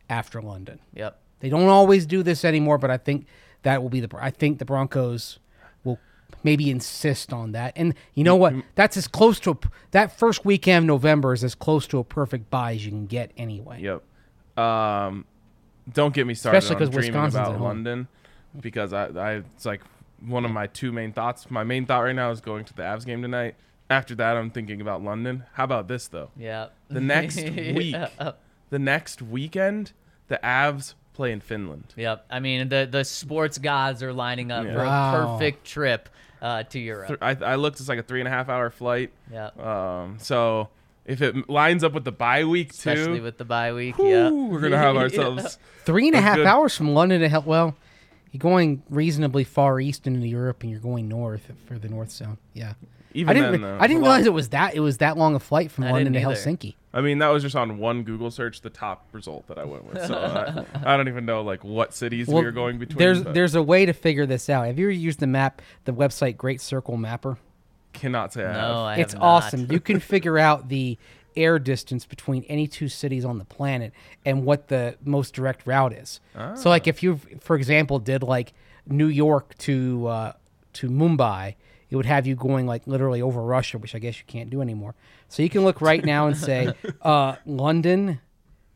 [0.09, 0.79] after London.
[0.93, 1.19] Yep.
[1.39, 3.25] They don't always do this anymore, but I think
[3.63, 4.09] that will be the.
[4.17, 5.39] I think the Broncos
[5.83, 5.99] will
[6.43, 7.73] maybe insist on that.
[7.75, 8.53] And you know what?
[8.75, 9.57] That's as close to a,
[9.91, 13.05] that first weekend of November is as close to a perfect buy as you can
[13.05, 13.81] get anyway.
[13.81, 14.03] Yep.
[14.63, 15.25] Um,
[15.91, 17.61] don't get me started Especially on 'cause dreaming Wisconsin's about.
[17.61, 18.07] London
[18.59, 19.81] because I, I, it's like
[20.25, 21.49] one of my two main thoughts.
[21.51, 23.55] My main thought right now is going to the Avs game tonight.
[23.89, 25.43] After that, I'm thinking about London.
[25.53, 26.29] How about this though?
[26.37, 26.73] Yep.
[26.89, 27.95] The next week,
[28.69, 29.91] the next weekend,
[30.29, 31.93] the Avs play in Finland.
[31.97, 32.25] Yep.
[32.29, 34.73] I mean, the the sports gods are lining up Yeah.
[34.73, 35.13] for Wow.
[35.13, 36.09] a perfect trip
[36.43, 37.17] uh, to Europe.
[37.21, 37.79] I, I looked.
[37.79, 39.11] It's like a three and a half hour flight.
[39.31, 39.49] Yeah.
[39.57, 40.69] Um, so
[41.05, 43.97] if it lines up with the bye week Especially too, with the bye week.
[43.97, 44.29] whew, Yeah.
[44.29, 45.57] we're gonna have ourselves.
[45.85, 47.43] Three and a A half good- hours from London to hell.
[47.45, 47.75] Well,
[48.31, 52.37] you're going reasonably far east into Europe, and you're going north for the North Zone.
[52.53, 52.73] Yeah.
[53.13, 53.51] Even I didn't.
[53.51, 54.13] then, though, I didn't it's a lot.
[54.15, 54.75] realize it was that.
[54.75, 56.39] It was that long a flight from I London to didn't either.
[56.57, 56.75] Helsinki.
[56.93, 59.85] I mean, that was just on one Google search, the top result that I went
[59.85, 60.05] with.
[60.05, 62.97] So I, I don't even know like what cities we were going between.
[62.99, 64.65] There's but there's a way to figure this out.
[64.67, 67.37] Have you ever used the map, the website Great Circle Mapper?
[67.93, 68.55] cannot say I have.
[68.55, 69.27] No, I it's have not.
[69.27, 69.71] awesome.
[69.71, 70.97] you can figure out the
[71.35, 73.93] air distance between any two cities on the planet
[74.25, 76.19] and what the most direct route is.
[76.55, 78.53] So, like, if you, for example, did like
[78.87, 80.33] New York to uh,
[80.73, 81.55] to Mumbai,
[81.93, 84.61] it would have you going like literally over Russia, which I guess you can't do
[84.61, 84.95] anymore.
[85.27, 88.19] So you can look right now and say uh, London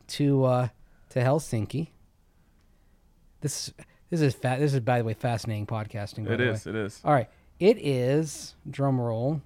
[0.10, 0.68] to uh,
[1.10, 1.88] to Helsinki.
[3.42, 3.74] This
[4.12, 6.26] this is fa- this is by the way fascinating podcasting.
[6.28, 6.66] By It the is.
[6.66, 6.70] way.
[6.70, 7.02] It is.
[7.04, 7.28] All right.
[7.60, 9.42] It is drum roll,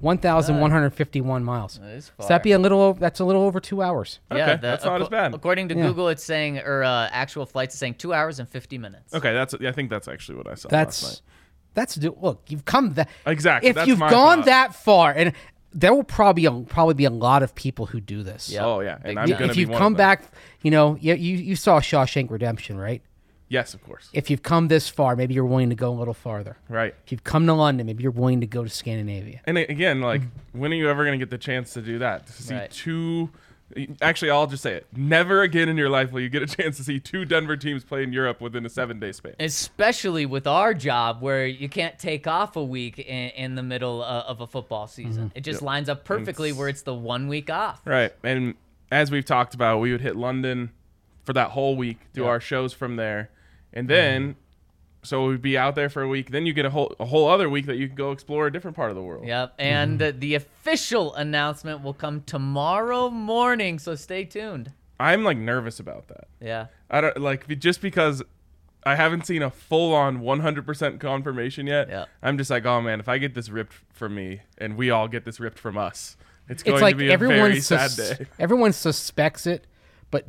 [0.00, 1.78] one thousand one hundred fifty-one miles.
[1.78, 2.80] That is So that'd be a little.
[2.80, 4.18] o- That's a little over two hours.
[4.30, 5.32] Okay, that's not as bad.
[5.34, 5.86] According to Yeah.
[5.86, 9.14] Google, it's saying, or uh, actual flights, it's saying two hours and 50 minutes.
[9.14, 9.54] Okay, that's.
[9.54, 11.20] I think that's actually what I saw last That's night.
[11.74, 12.42] That's do- look.
[12.48, 14.44] You've come that Exactly, If that's you've gone thought.
[14.46, 15.32] that far, and
[15.72, 18.50] there will probably a, probably be a lot of people who do this.
[18.50, 18.62] Yep.
[18.62, 20.24] Oh yeah, Big and I'm if be you've one come back,
[20.62, 23.02] you know, you, you you saw Shawshank Redemption, right?
[23.48, 24.08] Yes, of course.
[24.12, 26.56] If you've come this far, maybe you're willing to go a little farther.
[26.68, 26.94] Right.
[27.04, 29.40] If you've come to London, maybe you're willing to go to Scandinavia.
[29.44, 32.26] And again, like, when are you ever gonna get the chance to do that?
[32.28, 32.70] To see Right.
[32.70, 33.30] two.
[34.02, 34.86] Actually, I'll just say it.
[34.96, 37.84] Never again in your life will you get a chance to see two Denver teams
[37.84, 39.34] play in Europe within a seven-day span.
[39.38, 44.02] Especially with our job, where you can't take off a week in, in the middle
[44.02, 45.30] uh, of a football season.
[45.34, 47.80] It just lines up perfectly where it's the one week off.
[47.84, 48.12] Right.
[48.24, 48.54] And
[48.90, 50.70] as we've talked about, we would hit London
[51.24, 52.28] for that whole week, do Yeah.
[52.28, 53.30] our shows from there.
[53.72, 54.34] And then
[55.02, 56.30] so we'd be out there for a week.
[56.30, 58.52] Then you get a whole a whole other week that you can go explore a
[58.52, 59.26] different part of the world.
[59.26, 59.54] Yep.
[59.58, 64.72] And uh, the official announcement will come tomorrow morning, so stay tuned.
[64.98, 66.28] I'm like nervous about that.
[66.40, 66.66] Yeah.
[66.90, 68.22] I don't like just because
[68.84, 71.88] I haven't seen a full on 100% confirmation yet.
[71.88, 72.04] Yeah.
[72.22, 75.08] I'm just like, "Oh man, if I get this ripped from me and we all
[75.08, 76.16] get this ripped from us,
[76.48, 79.66] it's going it's like to be a everyone very sad day." everyone suspects it,
[80.10, 80.26] but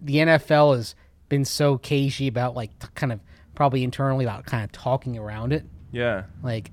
[0.00, 0.94] the NFL has
[1.28, 3.20] been so cagey about like t- kind of
[3.58, 5.64] probably internally about kind of talking around it.
[5.90, 6.22] Yeah.
[6.44, 6.70] Like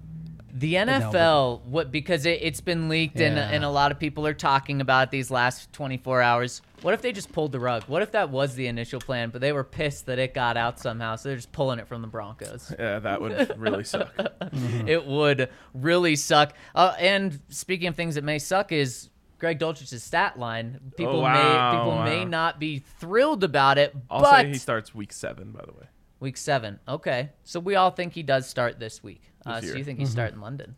[0.53, 3.49] The no, NFL, what because it, it's been leaked and, Yeah.
[3.49, 6.61] and a lot of people are talking about these last 24 hours.
[6.83, 7.85] What if they just pulled the rug?
[7.87, 10.79] What if that was the initial plan, but they were pissed that it got out
[10.79, 12.71] somehow, so they're just pulling it from the Broncos?
[12.79, 14.13] Yeah, that would really suck.
[14.85, 16.53] it would really suck.
[16.75, 20.79] Uh, and speaking of things that may suck, is Greg Dulcich's stat line.
[20.97, 24.53] People Oh, wow, may people may not be thrilled about it, I'll but say he
[24.59, 25.87] starts week 7 by the way.
[26.19, 26.79] Week seven.
[26.87, 29.21] Okay, so we all think he does start this week.
[29.45, 29.77] Uh, This so year.
[29.77, 30.75] you think he's starting in London?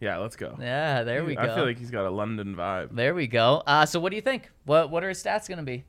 [0.00, 0.56] Yeah, let's go.
[0.60, 1.42] Yeah, there we go.
[1.42, 2.94] I feel like he's got a London vibe.
[2.94, 3.62] There we go.
[3.66, 4.50] Uh, so what do you think?
[4.64, 5.84] What what are his stats gonna be?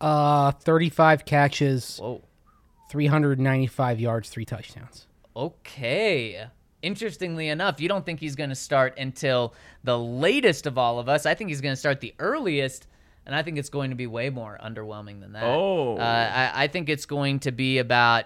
[0.00, 2.22] uh 35 catches, Whoa.
[2.90, 5.06] 395 yards, 3 touchdowns.
[5.36, 6.46] Okay.
[6.82, 11.24] Interestingly enough, you don't think he's gonna start until the latest of all of us.
[11.26, 12.86] I think he's gonna start the earliest,
[13.26, 15.44] and I think it's going to be way more underwhelming than that.
[15.44, 15.96] Oh.
[15.96, 18.24] Uh, I, I think it's going to be about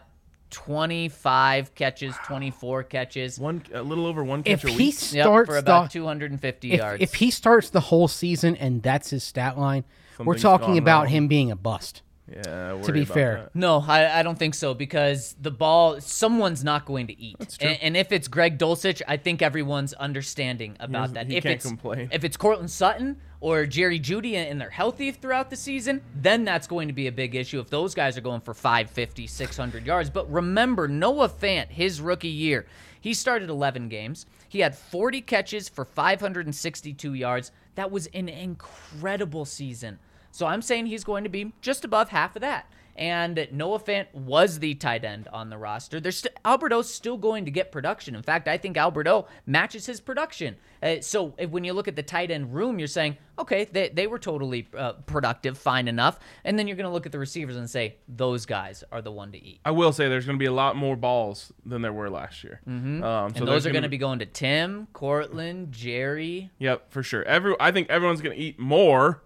[0.51, 3.39] 25 catches, 24 catches.
[3.39, 5.13] One a little over one If catch a he week.
[5.13, 7.03] Yep, starts for about 250 yards.
[7.03, 9.85] if he starts the whole season and that's his stat line,
[10.19, 11.13] we're talking about wrong.
[11.13, 12.03] him being a bust.
[12.29, 13.35] Yeah, To be about fair.
[13.37, 13.55] that.
[13.55, 17.37] No, I, I don't think so because the ball, someone's not going to eat.
[17.59, 17.69] true.
[17.69, 21.27] And, and if it's Greg Dulcich, I think everyone's understanding about He- that.
[21.29, 22.09] he if can't it's complain.
[22.13, 26.67] if it's Courtland Sutton or Jerry Jeudy and they're healthy throughout the season, then that's
[26.67, 30.11] going to be a big issue if those guys are going for 550, 600 yards.
[30.11, 32.67] But remember, Noah Fant, his rookie year,
[33.01, 34.27] he started 11 games.
[34.49, 37.53] He had 40 catches for 562 yards.
[37.77, 39.99] That was an incredible season.
[40.37, 42.71] So I'm saying he's going to be just above half of that.
[42.95, 45.99] And Noah Fant was the tight end on the roster.
[45.99, 48.15] There's st- Alberto's still going to get production.
[48.15, 50.57] In fact, I think Alberto matches his production.
[50.83, 53.89] Uh, so if, when you look at the tight end room, you're saying, okay, they,
[53.89, 56.19] they were totally uh, productive, fine enough.
[56.45, 59.13] And then you're going to look at the receivers and say, those guys are the
[59.13, 59.61] one to eat.
[59.65, 62.45] I will say there's going to be a lot more balls than there were last
[62.45, 62.61] year.
[62.69, 63.03] Mm-hmm.
[63.03, 66.51] Um, so and those are going to be going to Tim, Courtland, Jerry.
[66.59, 67.25] Yep, for sure.
[67.25, 69.23] Every I think everyone's going to eat more.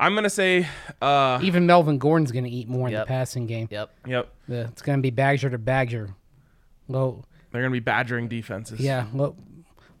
[0.00, 0.66] I'm going to say,
[1.00, 3.06] uh, Even Melvin Gordon's going to eat more in Yep.
[3.06, 3.68] the passing game.
[3.70, 3.90] Yep.
[4.06, 6.10] yep, The- it's going to be Badger to Badger.
[6.88, 8.80] Low, they're going to be badgering defenses.
[8.80, 9.36] yeah, low,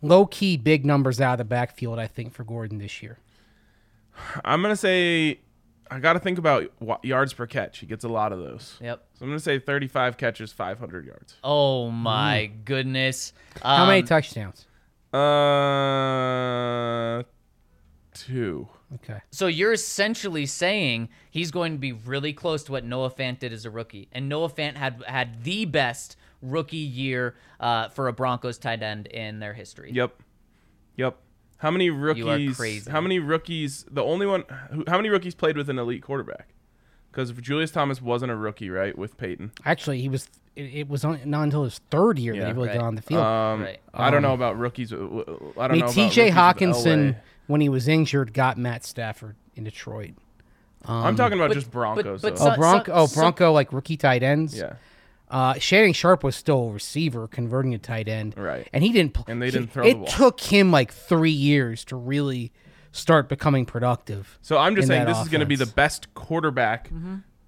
[0.02, 1.98] low key big numbers out of the backfield.
[1.98, 3.18] I think for Gordon this year.
[4.44, 5.40] I'm going to say,
[5.90, 7.78] I got to think about wa- yards per catch.
[7.78, 8.76] He gets a lot of those.
[8.82, 9.02] Yep.
[9.14, 11.36] So I'm going to say 35 catches, 500 yards.
[11.42, 13.32] Oh my goodness.
[13.62, 14.66] How many Um, touchdowns?
[15.12, 15.18] Uh,
[18.14, 18.68] two.
[18.94, 19.20] Okay.
[19.30, 23.52] So you're essentially saying he's going to be really close to what Noah Fant did
[23.52, 28.12] as a rookie, and Noah Fant had had the best rookie year uh, for a
[28.12, 29.90] Broncos tight end in their history.
[29.92, 30.14] Yep.
[30.96, 31.16] Yep.
[31.58, 32.56] How many rookies?
[32.56, 32.90] crazy.
[32.90, 33.84] How many rookies?
[33.90, 34.44] The only one.
[34.86, 36.48] How many rookies played with an elite quarterback?
[37.10, 38.96] Because Julius Thomas wasn't a rookie, right?
[38.98, 39.52] With Peyton.
[39.64, 40.28] Actually, he was.
[40.56, 42.78] It, it was on, not until his third year that he really Right.
[42.78, 43.22] got on the field.
[43.22, 43.80] Um, Right.
[43.92, 44.92] I don't know about rookies.
[44.92, 45.84] uh, w- w- I I don't mean, know.
[45.86, 46.22] about T.J.
[46.30, 46.34] rookies with
[46.84, 47.18] Hockenson, LA.
[47.46, 50.14] When he was injured, got Matt Stafford in Detroit.
[50.86, 52.20] I'm talking about But- just Broncos.
[52.22, 52.44] but though.
[52.44, 54.56] So- Oh, Bronco, oh, so- Bronco, like rookie tight ends.
[54.58, 54.74] yeah.
[55.30, 58.34] Uh, Shannon Sharpe was still a receiver, converting to tight end.
[58.36, 58.68] Right.
[58.72, 59.14] And he didn't.
[59.14, 60.06] Pl- And they didn't throw It the ball.
[60.06, 62.52] took him like three years to really
[62.92, 64.38] start becoming productive.
[64.42, 66.90] So I'm just saying that this is going to be the best quarterback,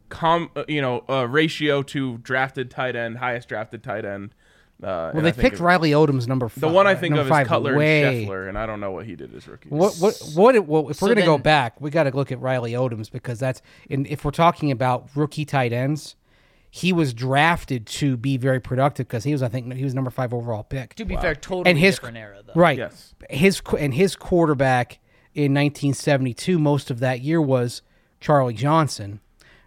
[0.08, 4.34] com, uh, you know, uh, ratio to drafted tight end, highest drafted tight end.
[4.82, 6.48] Uh, Well, they picked Riley Odoms number.
[6.48, 8.02] Five, The one I think of five is Cutler way.
[8.22, 9.70] and Scheffler, and I don't know what he did as rookie.
[9.70, 10.54] What what what?
[10.54, 13.10] it- Well, if So we're gonna go back, we got to look at Riley Odoms
[13.10, 13.62] because that's.
[13.88, 16.14] And if we're talking about rookie tight ends,
[16.70, 20.10] he was drafted to be very productive because he was, I think, he was number
[20.10, 20.94] five overall pick.
[20.96, 22.52] To be fair, totally and his different era though.
[22.54, 23.14] right, Yes.
[23.30, 24.98] his and his quarterback
[25.34, 27.80] in 1972, most of that year was
[28.20, 29.20] Charlie Johnson.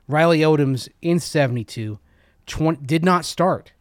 [0.07, 1.97] Riley Odoms in 72,
[2.45, 3.73] 20, did not start.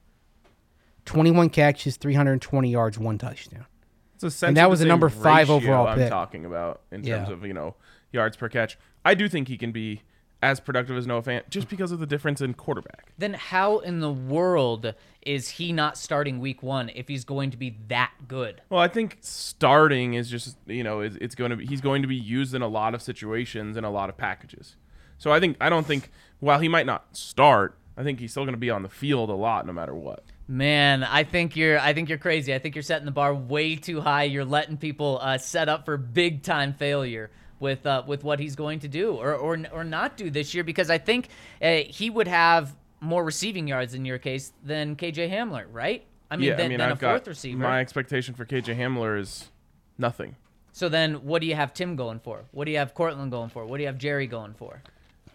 [1.08, 3.66] 21 catches, 320 yards, one touchdown.
[4.14, 6.10] It's essentially And that was the a number five ratio overall I'm pick.
[6.10, 7.16] talking about in Yeah.
[7.18, 7.74] terms of you know
[8.12, 8.76] yards per catch.
[9.04, 10.02] I do think he can be
[10.42, 13.12] as productive as Noah Fant just because of the difference in quarterback.
[13.18, 17.56] Then how in the world is he not starting week one if he's going to
[17.56, 18.60] be that good?
[18.70, 22.02] Well, I think starting is just you know it's, it's going to be he's going
[22.02, 24.76] to be used in a lot of situations and a lot of packages.
[25.16, 28.44] So I think I don't think while he might not start, I think he's still
[28.44, 30.22] going to be on the field a lot no matter what.
[30.50, 32.54] Man, I think you're I think you're crazy.
[32.54, 34.24] I think you're setting the bar way too high.
[34.24, 37.30] You're letting people uh, set up for big time failure
[37.60, 40.64] with uh, with what he's going to do or or, or not do this year
[40.64, 41.28] because I think
[41.60, 46.04] uh, he would have more receiving yards in your case than KJ Hamler, right?
[46.30, 47.58] I mean, yeah, than, I mean than I've a fourth got receiver.
[47.58, 49.50] my expectation for KJ Hamler is
[49.98, 50.34] nothing.
[50.72, 52.44] So then, what do you have Tim going for?
[52.52, 53.66] What do you have Courtland going for?
[53.66, 54.82] What do you have Jerry going for?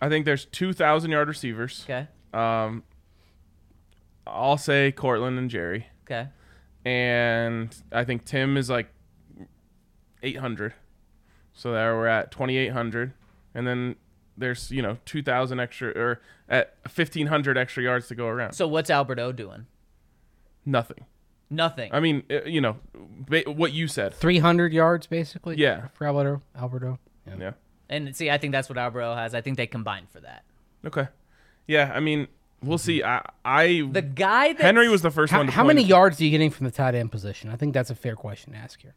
[0.01, 1.85] I think there's 2,000 yard receivers.
[1.85, 2.83] Okay, Um,
[4.25, 5.87] I'll say Courtland and Jerry.
[6.05, 6.27] okay.
[6.85, 8.87] and I think Tim is like
[10.21, 10.73] 800.
[11.53, 13.13] So there we're at 2800
[13.53, 13.95] and then
[14.37, 18.53] there's, you know, 2000 extra or at 1500 extra yards to go around.
[18.53, 19.67] So what's Alberto doing?
[20.65, 21.05] Nothing.
[21.49, 21.91] Nothing.
[21.93, 24.13] I mean, uh, you know, ba- what you said.
[24.15, 25.57] 300 yards basically.
[25.57, 25.87] Yeah.
[25.93, 26.41] for Alberto.
[26.57, 26.99] Alberto.
[27.27, 27.35] Yeah.
[27.39, 27.51] Yeah.
[27.89, 29.35] and see, I think that's what Alberto has.
[29.35, 30.43] I think they combined for that.
[30.85, 31.07] Okay.
[31.67, 32.27] Yeah, I mean,
[32.63, 33.01] we'll see.
[33.01, 33.27] Mm-hmm.
[33.45, 35.87] I I The guy that Henry was the first How, one to how point many
[35.87, 37.49] yards are you getting from the tight end position?
[37.49, 38.95] I think that's a fair question to ask here.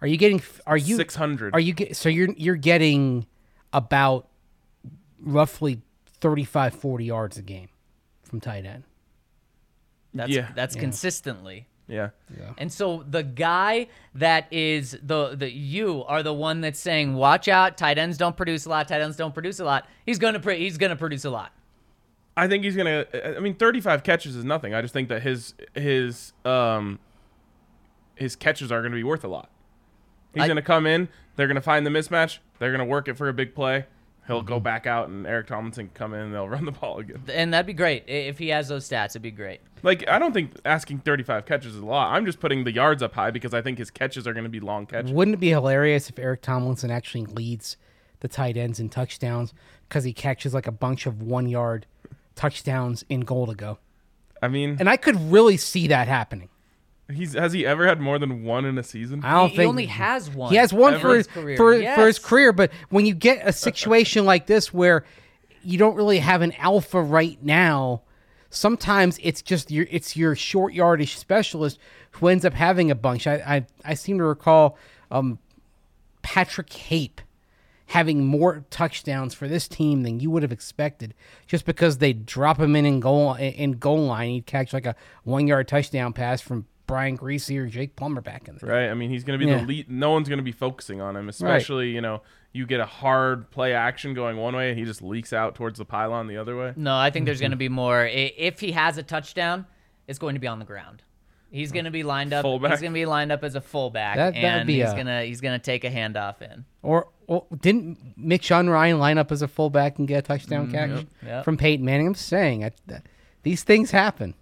[0.00, 0.42] Are you getting?
[0.66, 1.54] Are you 600.
[1.54, 1.96] Are you get?
[1.96, 3.26] So you're you're getting
[3.72, 4.28] about
[5.20, 5.80] roughly
[6.20, 7.68] 35, 40 yards a game
[8.22, 8.84] from tight end.
[10.14, 10.48] That's Yeah.
[10.54, 11.66] that's consistently.
[11.88, 12.10] Yeah.
[12.58, 17.46] And so the guy that is the the you are the one that's saying, "Watch
[17.48, 18.88] out, tight ends don't produce a lot.
[18.88, 21.52] Tight ends don't produce a lot." He's gonna pre- he's gonna produce a lot.
[22.36, 23.06] I think he's gonna.
[23.36, 24.74] I mean, 35 catches is nothing.
[24.74, 26.98] I just think that his his um
[28.14, 29.50] his catches are gonna be worth a lot.
[30.34, 31.08] He's I- gonna come in.
[31.36, 32.38] They're gonna find the mismatch.
[32.58, 33.86] They're gonna work it for a big play.
[34.26, 34.48] He'll Mm-hmm.
[34.48, 36.20] go back out, and Eric Tomlinson come in.
[36.20, 37.22] and They'll run the ball again.
[37.32, 39.10] And that'd be great if he has those stats.
[39.10, 39.60] It'd be great.
[39.82, 42.12] Like I don't think asking 35 catches is a lot.
[42.14, 44.60] I'm just putting the yards up high because I think his catches are gonna be
[44.60, 45.12] long catches.
[45.12, 47.76] Wouldn't it be hilarious if Eric Tomlinson actually leads
[48.20, 49.52] the tight ends in touchdowns
[49.88, 51.86] because he catches like a bunch of one yard
[52.36, 53.78] touchdowns in goal to go?
[54.40, 56.50] I mean, And I could really see that happening.
[57.12, 59.22] He's has he ever had more than one in a season?
[59.24, 60.50] I don't he, think he only has one.
[60.50, 61.56] He has one in for his his career.
[61.56, 61.96] for, Yes.
[61.96, 65.04] for his career, but when you get a situation like this where
[65.62, 68.02] you don't really have an alpha right now,
[68.50, 71.78] sometimes it's just your it's your short yardage specialist
[72.12, 73.28] who ends up having a bunch.
[73.28, 74.76] I I, I seem to recall
[75.12, 75.38] um,
[76.22, 77.20] Patrick Hape
[77.86, 81.14] having more touchdowns for this team than you would have expected,
[81.46, 84.94] just because they drop him in in goal in goal line, he'd catch like a
[85.24, 88.66] one yard touchdown pass from Brian Griese or Jake Plummer back in the day.
[88.72, 88.88] Right.
[88.90, 89.58] I mean, he's going to be Yeah.
[89.58, 89.90] the lead.
[89.90, 92.22] No one's going to be focusing on him, especially you know
[92.52, 95.78] you get a hard play action going one way, and he just leaks out towards
[95.78, 96.72] the pylon the other way.
[96.76, 97.42] No, I think there's Mm-hmm.
[97.44, 98.06] going to be more.
[98.06, 99.66] If he has a touchdown,
[100.06, 101.02] it's going to be on the ground.
[101.50, 102.42] He's going to be lined up.
[102.42, 102.72] Fullback?
[102.72, 105.22] He's going to be lined up as a fullback, That- and be he's a- gonna
[105.24, 106.64] he's gonna take a handoff in.
[106.82, 110.72] Or, or didn't Mitch Unrein line up as a fullback and get a touchdown mm,
[110.72, 111.44] catch yep.
[111.44, 112.06] from Peyton Manning?
[112.06, 113.04] I'm saying, I, that,
[113.42, 114.34] these things happen.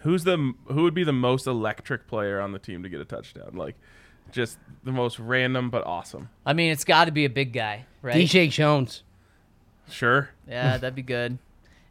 [0.00, 3.04] Who's the who would be the most electric player on the team to get a
[3.04, 3.52] touchdown?
[3.54, 3.76] Like,
[4.32, 6.28] just the most random but awesome.
[6.44, 8.16] I mean, it's got to be a big guy, right?
[8.16, 9.04] DJ Jones.
[9.88, 10.30] Sure.
[10.48, 11.38] Yeah, that'd be good.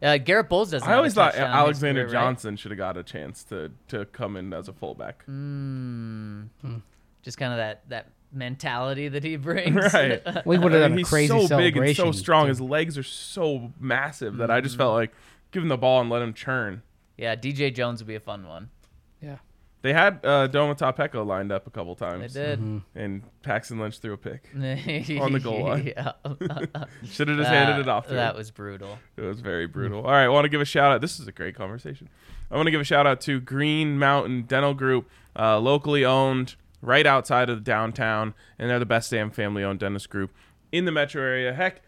[0.02, 0.88] Uh, Garett Bolles doesn't.
[0.88, 2.22] I have a always thought touchdown in his Alexander career, right?
[2.26, 5.24] Johnson should have got a chance to to come in as a fullback.
[5.26, 6.44] Hmm.
[6.62, 6.78] Hmm.
[7.22, 9.76] Just kind of that that mentality that he brings.
[9.94, 10.22] Right.
[10.46, 12.06] We would I have mean, done a he's crazy so big and celebration.
[12.06, 12.44] so strong.
[12.46, 12.50] too.
[12.50, 15.12] His legs are so massive that I just felt like
[15.52, 16.82] give him the ball and let him churn.
[17.18, 18.70] yeah, DJ Jones would be a fun one.
[19.22, 19.38] Yeah.
[19.84, 22.34] They had uh, Domata Peko lined up a couple times.
[22.36, 22.60] They times, did.
[22.60, 23.00] Mm-hmm.
[23.00, 24.48] and Paxton Lynch threw a pick.
[24.56, 25.88] on the goal line.
[25.98, 26.12] Yeah.
[27.06, 28.38] Should have just handed it off to That him.
[28.38, 29.00] was brutal.
[29.18, 30.04] It was very brutal.
[30.06, 31.02] All right, I want to give a shout out.
[31.02, 32.10] This is a great conversation.
[32.52, 36.56] I want to give a shout out to Green Mountain Dental Group, uh, locally owned,
[36.82, 40.32] right outside of the downtown, and they're the best damn family-owned dentist group
[40.72, 41.54] in the metro area.
[41.54, 41.82] Heck,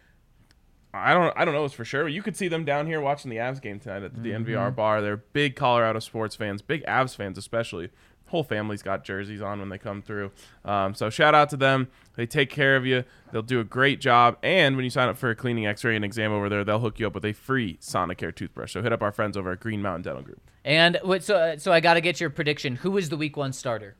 [0.93, 3.01] I don't I don't know this for sure, but you could see them down here
[3.01, 5.01] watching the Avs game tonight at the DNVR bar.
[5.01, 7.89] They're big Colorado sports fans, big Avs fans especially.
[8.27, 10.31] Whole family's got jerseys on when they come through.
[10.65, 11.89] Um, so shout out to them.
[12.15, 13.03] They take care of you.
[13.31, 14.37] They'll do a great job.
[14.41, 16.99] And when you sign up for a cleaning, X-ray, and exam over there, they'll hook
[16.99, 18.73] you up with a free Sonicare toothbrush.
[18.73, 20.41] So hit up our friends over at Green Mountain Dental Group.
[20.65, 20.99] And?
[21.19, 22.77] So, so I got to get your prediction.
[22.77, 23.97] Who is the Week One starter?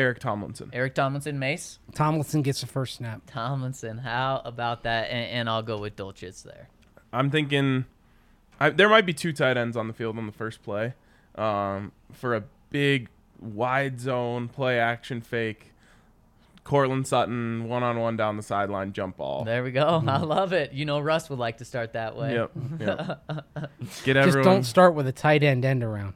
[0.00, 0.70] Eric Tomlinson.
[0.72, 1.78] Eric Tomlinson, Mace.
[1.94, 3.22] Tomlinson gets the first snap.
[3.26, 3.98] Tomlinson.
[3.98, 5.10] How about that?
[5.10, 6.68] And, and I'll go with Dulcich there.
[7.12, 7.84] I'm thinking
[8.60, 10.94] I, there might be two tight ends on the field on the first play
[11.34, 13.08] um, for a big
[13.40, 15.72] wide zone play action fake.
[16.62, 19.44] Courtland Sutton one on one down the sideline jump ball.
[19.44, 20.02] There we go.
[20.06, 20.72] I love it.
[20.72, 22.34] You know, Russ would like to start that way.
[22.34, 22.52] Yep.
[22.78, 23.24] yep.
[24.04, 26.14] Get Just don't start with a tight end end around.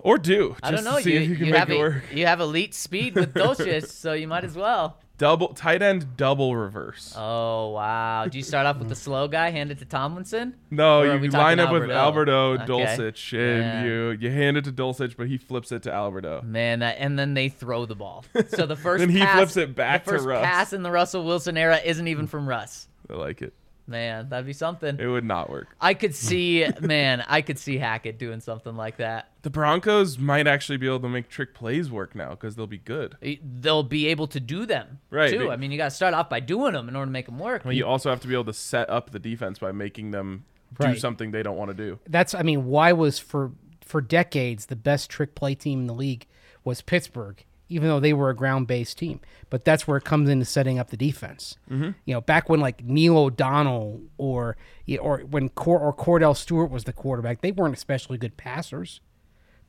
[0.00, 0.56] Or do.
[0.62, 0.96] I don't know.
[0.96, 3.14] to see You, if you can you make have it a- you have elite speed
[3.14, 4.98] with Dulcich, so you might as well.
[5.18, 7.12] Double tight end double reverse.
[7.16, 8.26] Oh wow!
[8.30, 10.54] Do you start off with the slow guy, hand it to Tomlinson?
[10.70, 12.64] No, you line up with Alberto Okay.
[12.66, 13.84] Dulcich, and Yeah.
[13.84, 16.40] you you hand it to Dulcich, but he flips it to Alberto.
[16.42, 18.24] Man, that and then they throw the ball.
[18.50, 20.44] So the first Then he pass, flips it back the to first Russ.
[20.44, 22.86] pass in the Russell Wilson era isn't even from Russ.
[23.10, 23.54] I like it.
[23.88, 24.98] Man, that'd be something.
[25.00, 25.66] It would not work.
[25.80, 29.30] I could see, man, I could see Hackett doing something like that.
[29.42, 32.78] The Broncos might actually be able to make trick plays work now because they'll be
[32.78, 33.16] good.
[33.60, 35.46] They'll be able to do them Right, too.
[35.46, 37.26] but- I mean, you got to start off by doing them in order to make
[37.26, 37.64] them work.
[37.64, 40.44] Well, you also have to be able to set up the defense by making them
[40.80, 41.98] do something they don't want to do.
[42.08, 45.94] That's I mean, why was for for decades the best trick play team in the
[45.94, 46.26] league
[46.64, 49.20] was Pittsburgh, even though they were a ground based team.
[49.50, 51.56] But that's where it comes into setting up the defense.
[51.70, 51.90] Mm-hmm.
[52.04, 54.56] You know, back when like Neil O'Donnell or
[55.00, 59.00] or when Cor- or Kordell Stewart was the quarterback, they weren't especially good passers,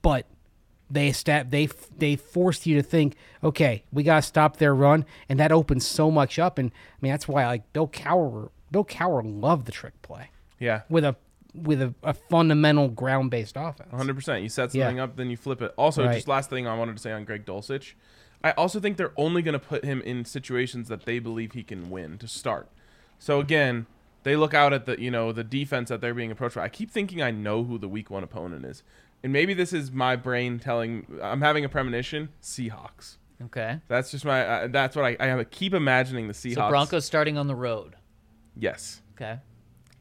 [0.01, 0.25] but
[0.89, 5.05] they estab- they they forced you to think, okay, we got to stop their run,
[5.27, 6.57] and that opens so much up.
[6.57, 10.81] And I mean, that's why like Bill Cowher, Bill Cowher loved the trick play Yeah,
[10.89, 11.15] with a
[11.55, 13.89] with a, a fundamental ground based offense.
[13.91, 14.43] 100%.
[14.43, 14.85] You set Yeah.
[14.85, 15.73] something up, then you flip it.
[15.77, 16.13] Also, Right.
[16.15, 17.93] just last thing I wanted to say on Greg Dulcich.
[18.43, 21.63] I also think they're only going to put him in situations that they believe he
[21.63, 22.69] can win to start.
[23.17, 23.87] So again,
[24.23, 26.63] they look out at the you know the defense that they're being approached by.
[26.63, 28.83] I keep thinking I know who the week one opponent is,
[29.23, 32.29] and maybe this is my brain telling I'm having a premonition.
[32.41, 33.17] Seahawks.
[33.45, 33.79] Okay.
[33.87, 34.45] That's just my.
[34.45, 36.55] Uh, that's what I, I keep imagining the Seahawks.
[36.55, 37.95] So Broncos starting on the road.
[38.55, 39.39] Yes, Okay.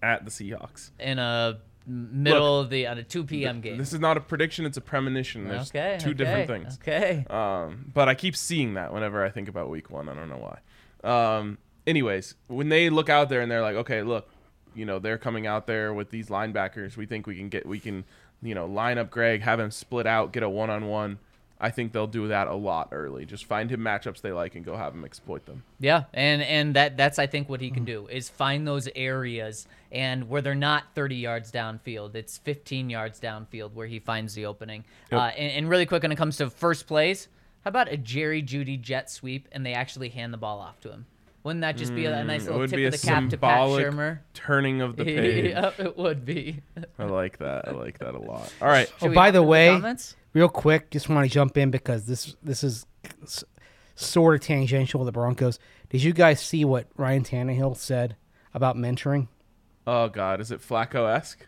[0.03, 0.91] at the Seahawks.
[0.99, 3.61] In a middle of the on a 2 p.m.
[3.61, 3.79] game.
[3.79, 5.47] This is not a prediction; it's a premonition.
[5.47, 5.99] There's okay.
[6.01, 6.79] two okay, different things.
[6.83, 7.25] Okay.
[7.31, 10.09] Um, but I keep seeing that whenever I think about Week One.
[10.09, 10.59] I don't know why.
[11.05, 14.29] Um, anyways, when they look out there and they're like, okay, look,
[14.75, 16.97] you know, they're coming out there with these linebackers.
[16.97, 18.05] We think we can get, we can,
[18.43, 21.19] you know, line up Greg, have him split out, get a one-on-one.
[21.61, 23.27] I think they'll do that a lot early.
[23.27, 25.65] Just find him matchups they like and go have him exploit them.
[25.81, 29.67] Yeah, and and that that's I think what he can do is find those areas
[29.91, 34.47] and where they're not 30 yards downfield, it's 15 yards downfield where he finds the
[34.47, 34.85] opening.
[35.11, 37.27] Uh, and, and really quick when it comes to first plays,
[37.65, 40.91] how about a Jerry Jeudy jet sweep and they actually hand the ball off to
[40.91, 41.07] him?
[41.49, 43.59] Wouldn't that just be a nice Mm, little tip be of the cap to Pat
[43.71, 44.19] Shurmur?
[44.35, 45.47] turning of the page.
[45.47, 46.61] yep, it would be.
[46.99, 47.67] I like that.
[47.67, 48.53] I like that a lot.
[48.61, 48.87] All right.
[49.01, 50.15] Should Oh, by the way, comments?
[50.35, 52.85] real quick, just want to jump in because this this is
[53.95, 55.59] sort of tangential with the Broncos.
[55.89, 58.17] Did you guys see what Ryan Tannehill said
[58.53, 59.29] about mentoring?
[59.87, 61.47] Oh God, is it Flacco esque?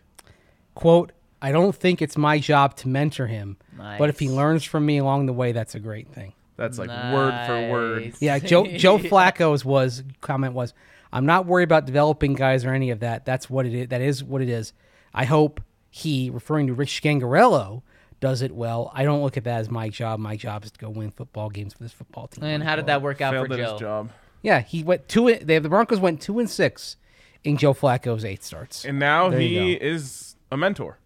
[0.73, 1.11] Quote,
[1.43, 4.97] I don't think it's my job to mentor him, but if he learns from me
[4.97, 6.33] along the way, that's a great thing.
[6.61, 8.13] That's like word for word.
[8.19, 10.73] Yeah, Joe Joe Flacco's was comment was,
[11.11, 13.25] I'm not worried about developing guys or any of that.
[13.25, 13.87] That's what it is.
[13.87, 14.73] That is what it is.
[15.13, 15.59] I hope
[15.89, 17.81] he, referring to Rich Scangarello,
[18.19, 18.91] does it well.
[18.93, 20.19] I don't look at that as my job.
[20.19, 22.43] My job is to go win football games for this football team.
[22.43, 23.71] And how did that work out Failed for at Joe?
[23.71, 24.09] his job.
[24.43, 25.35] Yeah, he went two.
[25.35, 26.97] They the Broncos went two and six
[27.43, 28.85] in Joe Flacco's eight starts.
[28.85, 30.99] And now There he is a mentor.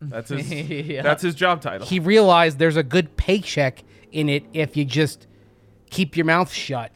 [0.00, 0.48] That's his.
[0.52, 1.02] Yeah.
[1.02, 1.86] That's his job title.
[1.86, 3.82] He realized there's a good paycheck
[4.14, 5.26] in it if you just
[5.90, 6.92] keep your mouth shut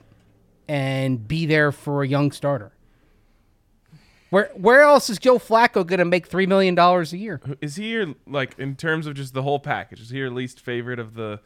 [0.68, 2.72] and be there for a young starter.
[4.30, 7.40] Where where else is Joe Flacco going to make three million dollars a year?
[7.60, 10.00] Is he your like in terms of just the whole package?
[10.00, 11.40] Is he your least favorite of the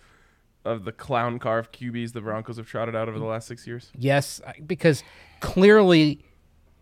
[0.65, 3.91] of the clown carved QBs the Broncos have trotted out over the last six years?
[3.97, 5.05] Yes, because
[5.41, 6.25] clearly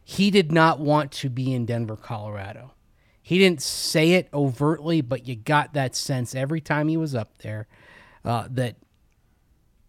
[0.05, 2.73] he did not want to be in Denver, Colorado.
[3.23, 7.39] He didn't say it overtly, but you got that sense every time he was up
[7.39, 7.69] there
[8.25, 8.77] uh, that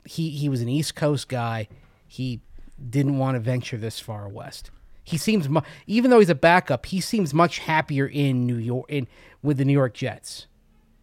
[0.05, 1.67] he he was an East Coast guy.
[2.07, 2.41] He
[2.89, 4.71] didn't want to venture this far west.
[5.03, 8.85] He seems mu- even though he's a backup, he seems much happier in New York
[8.89, 9.07] in
[9.41, 10.47] with the New York Jets.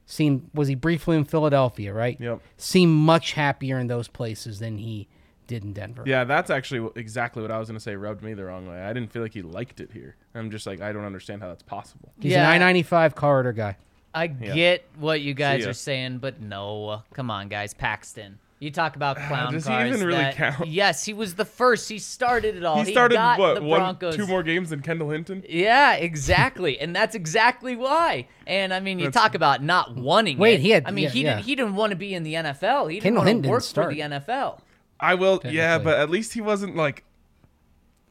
[0.06, 2.18] Seemed was he briefly in Philadelphia, right?
[2.20, 2.40] Yep.
[2.56, 5.06] Seemed much happier in those places than he
[5.46, 6.02] did in Denver.
[6.06, 7.94] Yeah, that's actually exactly what I was gonna say.
[7.96, 8.80] Rubbed me the wrong way.
[8.80, 10.16] I didn't feel like he liked it here.
[10.34, 12.12] I'm just like I don't understand how that's possible.
[12.20, 12.44] He's Yeah.
[12.46, 13.76] an I ninety five corridor guy.
[14.14, 17.02] I get what you guys are saying, but no.
[17.14, 17.74] Come on, guys.
[17.74, 18.38] Paxton.
[18.60, 20.66] You talk about clown does he even really that- count?
[20.68, 21.88] Yes, he was the first.
[21.88, 22.82] He started it all.
[22.82, 24.16] he started got what the one, Broncos.
[24.16, 25.44] two more games than Kendall Hinton.
[25.48, 28.26] Yeah, exactly, and that's exactly why.
[28.48, 30.38] And I mean, you That's- talk about not wanting.
[30.38, 30.60] Wait, it.
[30.60, 31.34] he had- I mean, yeah, he yeah.
[31.36, 31.46] didn't.
[31.46, 32.90] He didn't want to be in the NFL.
[32.90, 34.58] He didn't Kendall want to didn't work for the NFL.
[34.98, 37.04] I will, yeah, but at least he wasn't like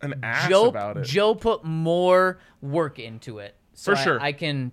[0.02, 1.04] an ass Joe about it.
[1.04, 3.56] Joe put more work into it.
[3.74, 4.22] So For I- sure.
[4.22, 4.72] I can.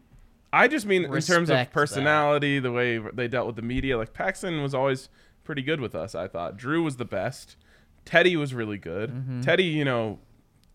[0.54, 1.72] I just mean in terms of Respect that.
[1.72, 3.98] personality, the way they dealt with the media.
[3.98, 5.08] Like Paxton was always
[5.42, 6.14] pretty good with us.
[6.14, 7.56] I thought Drew was the best.
[8.04, 9.10] Teddy was really good.
[9.10, 9.40] Mm-hmm.
[9.40, 10.18] Teddy, you know,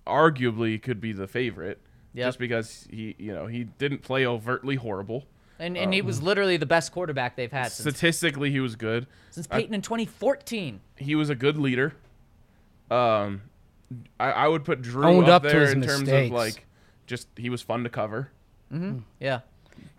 [0.06, 1.80] arguably could be the favorite,
[2.14, 2.28] Yep.
[2.28, 5.26] just because he, you know, he didn't play overtly horrible.
[5.60, 9.08] And, and he was literally the best quarterback they've had since, Statistically, he was good.
[9.30, 10.80] since Peyton in 2014.
[10.96, 11.94] He was a good leader.
[12.90, 13.42] Um,
[14.20, 16.66] I, I would put Drew Owned up, up to there his in terms of like,
[17.08, 18.32] just he was fun to cover.
[19.20, 19.40] Yeah.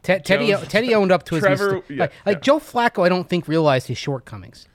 [0.03, 1.85] Te- Teddy Joe's- Teddy owned up to his Trevor- mistake.
[1.97, 2.41] yeah, like, like yeah.
[2.41, 4.67] Joe Flacco, I don't think realized his shortcomings.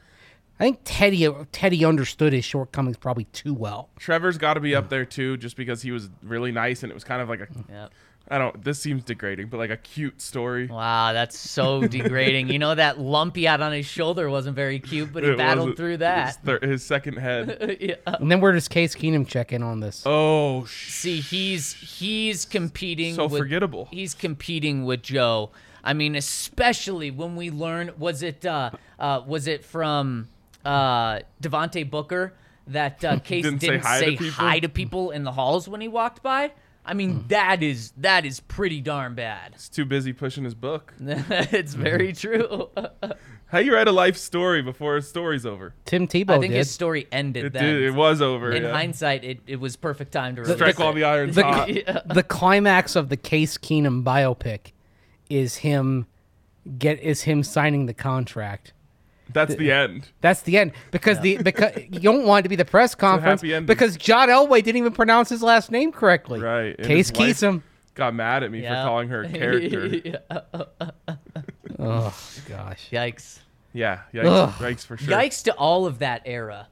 [0.60, 3.89] I think Teddy Teddy understood his shortcomings probably too well.
[3.99, 6.95] Trevor's got to be up there too, just because he was really nice and it
[6.95, 7.91] was kind of like a Yep.
[8.30, 8.63] I don't.
[8.63, 10.65] This seems degrading, but like a cute story.
[10.67, 12.47] Wow, that's so degrading.
[12.49, 15.38] You know that lump he had on his shoulder wasn't very cute, but he It
[15.38, 16.43] battled wasn't- through His, that.
[16.43, 17.78] thir- his second head.
[17.82, 17.95] yeah.
[18.05, 20.01] And then where does Case Keenum check in on this?
[20.07, 23.13] Oh, sh- See, he's he's competing.
[23.13, 23.88] so with, forgettable.
[23.91, 25.51] He's competing with Joe.
[25.84, 30.30] I mean, especially when we learn was it uh, uh, was it from
[30.65, 32.34] uh, Devontae Booker
[32.65, 34.32] that uh, Case Didn't didn't, say hi say people?
[34.32, 36.51] hi to people in the halls when he walked by?
[36.86, 37.27] I mean, hmm.
[37.29, 39.53] that is that is pretty darn bad.
[39.53, 40.93] He's too busy pushing his book.
[40.99, 42.69] it's very true.
[43.47, 45.73] How you write a life story before a story's over?
[45.86, 46.57] Tim Tebow I think did.
[46.57, 47.63] his story ended It then.
[47.63, 47.83] did.
[47.83, 48.51] It was over.
[48.51, 48.71] In yeah.
[48.71, 50.79] hindsight, it, it was perfect time to release strike it.
[50.79, 51.67] while the iron's the, hot.
[52.13, 54.71] the climax of the Case Keenum biopic
[55.29, 56.05] is him
[56.77, 58.73] get is him signing the contract.
[59.34, 60.09] That's the end.
[60.21, 63.41] That's the end because the because you don't want it to be the press conference
[63.41, 63.65] happy ending.
[63.67, 66.39] because John Elway didn't even pronounce his last name correctly.
[66.39, 66.76] Right.
[66.78, 67.61] and Case his wife Keenum.
[67.95, 68.84] got mad at me Yeah.
[68.84, 70.19] for calling her a character.
[71.78, 72.15] Oh
[72.47, 72.89] gosh.
[72.91, 73.39] Yikes.
[73.73, 74.01] yeah.
[74.13, 74.49] Yikes, Ugh.
[74.59, 75.13] yikes for sure.
[75.13, 76.67] Yikes to all of that era.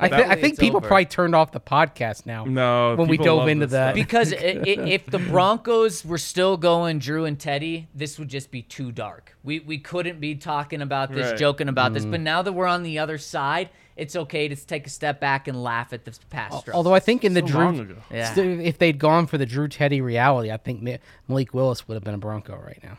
[0.00, 0.86] I, That thi- I think people over.
[0.86, 2.44] probably turned off the podcast now.
[2.44, 2.94] No.
[2.94, 3.86] When we dove into this that.
[3.88, 3.94] stuff.
[3.94, 4.40] Because i i
[4.88, 9.36] if the Broncos were still going Drew and Teddy, this would just be too dark.
[9.42, 11.38] We we couldn't be talking about this, Right.
[11.38, 11.94] joking about Mm.
[11.94, 12.04] this.
[12.04, 15.48] But now that we're on the other side, it's okay to take a step back
[15.48, 16.76] and laugh at this past struggles.
[16.76, 17.96] Although I think in the So long Drew.
[18.12, 18.32] Yeah.
[18.38, 20.80] if they'd gone for the Drew Teddy reality, I think
[21.26, 22.98] Malik Willis would have been a Bronco right now.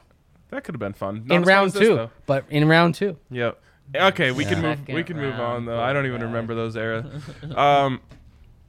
[0.50, 1.24] That could have been fun.
[1.28, 2.10] Not in round as this, two, though.
[2.26, 3.16] but in round two.
[3.32, 3.62] Yep.
[3.96, 4.80] Okay, we can move.
[4.88, 5.80] We Second can move on round though.
[5.82, 7.06] I don't even remember those era.
[7.56, 8.02] Um,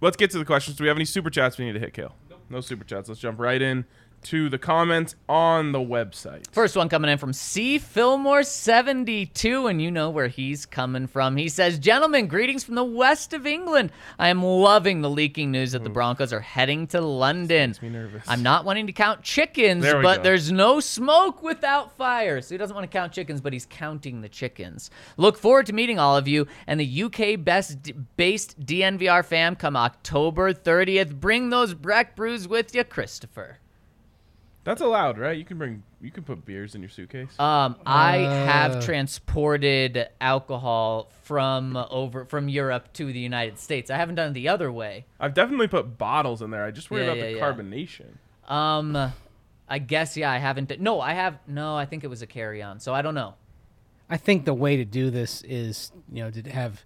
[0.01, 0.77] let's get to the questions.
[0.77, 2.15] Do we have any super chats we need to hit, Kale?
[2.49, 3.09] No super chats.
[3.09, 3.85] Let's jump right in
[4.23, 6.45] to the comments on the website.
[6.53, 7.79] First one coming in from C.
[7.79, 11.37] Fillmore 72, and you know where he's coming from.
[11.37, 13.93] He says, Gentlemen, greetings from the west of England.
[14.19, 17.71] I am loving the leaking news that the Broncos are heading to London.
[17.71, 18.25] Makes me nervous.
[18.29, 20.23] I'm not wanting to count chickens, There we but go.
[20.25, 22.41] there's no smoke without fire.
[22.41, 24.91] So he doesn't want to count chickens, but he's counting the chickens.
[25.17, 29.77] Look forward to meeting all of you and the UK best based DNVR fam come
[29.77, 31.19] October 30th.
[31.19, 33.59] Bring those Breck brews with you, Christopher.
[34.71, 35.37] That's allowed, right?
[35.37, 35.83] You can bring.
[36.01, 37.29] You can put beers in your suitcase.
[37.41, 38.45] Um, I Uh.
[38.47, 43.91] have transported alcohol from over from Europe to the United States.
[43.91, 45.07] I haven't done it the other way.
[45.19, 46.65] I've definitely put bottles in there.
[46.65, 47.43] I just worry Yeah, about the yeah, yeah.
[47.53, 48.07] carbonation.
[48.49, 49.13] Um,
[49.69, 50.69] I guess yeah, I haven't.
[50.69, 51.41] d- No, I have.
[51.49, 52.79] No, I think it was a carry-on.
[52.79, 53.35] So I don't know.
[54.09, 56.85] I think the way to do this is, you know, to have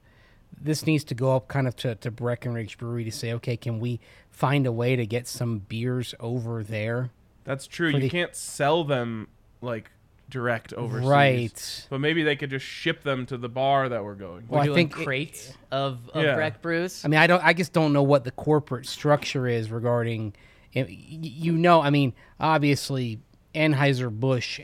[0.59, 3.78] this needs to go up kind of to, to Breckenridge Brewery to say, okay, can
[3.78, 7.11] we find a way to get some beers over there?
[7.45, 7.91] That's true.
[7.91, 9.29] You the- can't sell them
[9.61, 9.91] like
[10.31, 11.07] direct overseas.
[11.09, 11.87] Right.
[11.91, 14.47] But maybe they could just ship them to the bar that we're going.
[14.49, 16.35] Well, We're I doing think it- crates of, of Yeah.
[16.35, 17.05] Breck brews.
[17.05, 17.45] I mean, I don't.
[17.45, 20.35] I just don't know what the corporate structure is regarding.
[20.73, 23.21] You know, I mean, obviously,
[23.55, 24.61] Anheuser Busch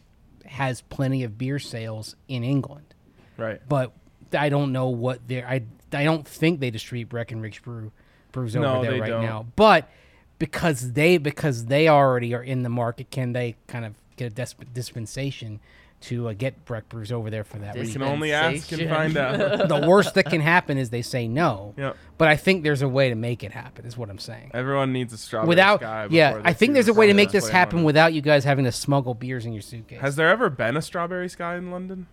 [0.47, 2.95] has plenty of beer sales in England,
[3.37, 3.61] right.
[3.68, 3.93] but
[4.33, 5.47] I don't know what they're.
[5.47, 5.62] I
[5.93, 7.93] I don't think they distribute Breckenridge Brew
[8.33, 9.22] brews over No, there they right don't.
[9.22, 9.47] now.
[9.55, 9.89] But
[10.41, 14.34] because they because they already are in the market, can they kind of get a
[14.34, 15.61] dis- dispensation
[16.03, 18.01] to uh, get Breck brews over there for that We reason?
[18.01, 19.68] can only ask and find out.
[19.68, 21.74] the worst that can happen is they say no.
[21.76, 21.95] Yep.
[22.16, 23.84] But I think there's a way to make it happen.
[23.84, 24.51] Is what I'm saying.
[24.55, 26.09] Everyone needs a strawberry Without, sky.
[26.11, 27.84] yeah, I think there's a way to make this happen one.
[27.84, 30.01] without you guys having to smuggle beers in your suitcase.
[30.01, 32.07] Has there ever been a strawberry sky in London?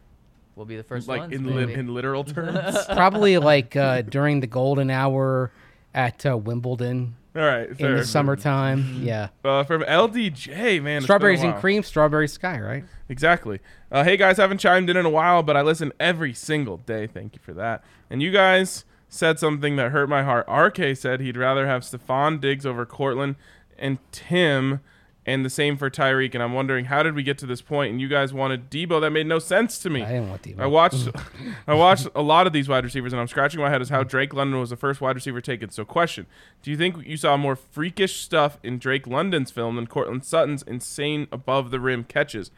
[0.58, 1.34] We'll be the first Like ones.
[1.34, 2.76] in li- in literal terms?
[2.88, 5.50] Probably like uh, during the golden hour
[5.94, 7.70] at uh, Wimbledon All right.
[7.80, 9.02] in the summertime.
[9.04, 10.58] Yeah, Uh, from LDJ, man.
[10.60, 12.84] it's been a strawberries and cream, strawberry sky, right?
[13.10, 13.60] Exactly.
[13.92, 17.08] Uh, hey guys, haven't chimed in in a while, but I listen every single day.
[17.08, 17.84] Thank you for that.
[18.10, 20.46] And you guys said something that hurt my heart.
[20.50, 23.36] RK said he'd rather have Stefon Diggs over Courtland
[23.78, 24.80] and Tim,
[25.28, 26.34] and the same for Tyreek.
[26.34, 27.92] And I'm wondering how did we get to this point?
[27.92, 29.00] And you guys wanted Deebo.
[29.02, 30.02] That made no sense to me.
[30.02, 30.60] I didn't want Deebo.
[30.60, 31.10] I watched
[31.68, 34.02] I watched a lot of these wide receivers and I'm scratching my head as how
[34.04, 35.70] Drake London was the first wide receiver taken.
[35.70, 36.26] So question,
[36.64, 40.64] do you think you saw more freakish stuff in Drake London's film than Courtland Sutton's
[40.64, 42.50] insane above the rim catches?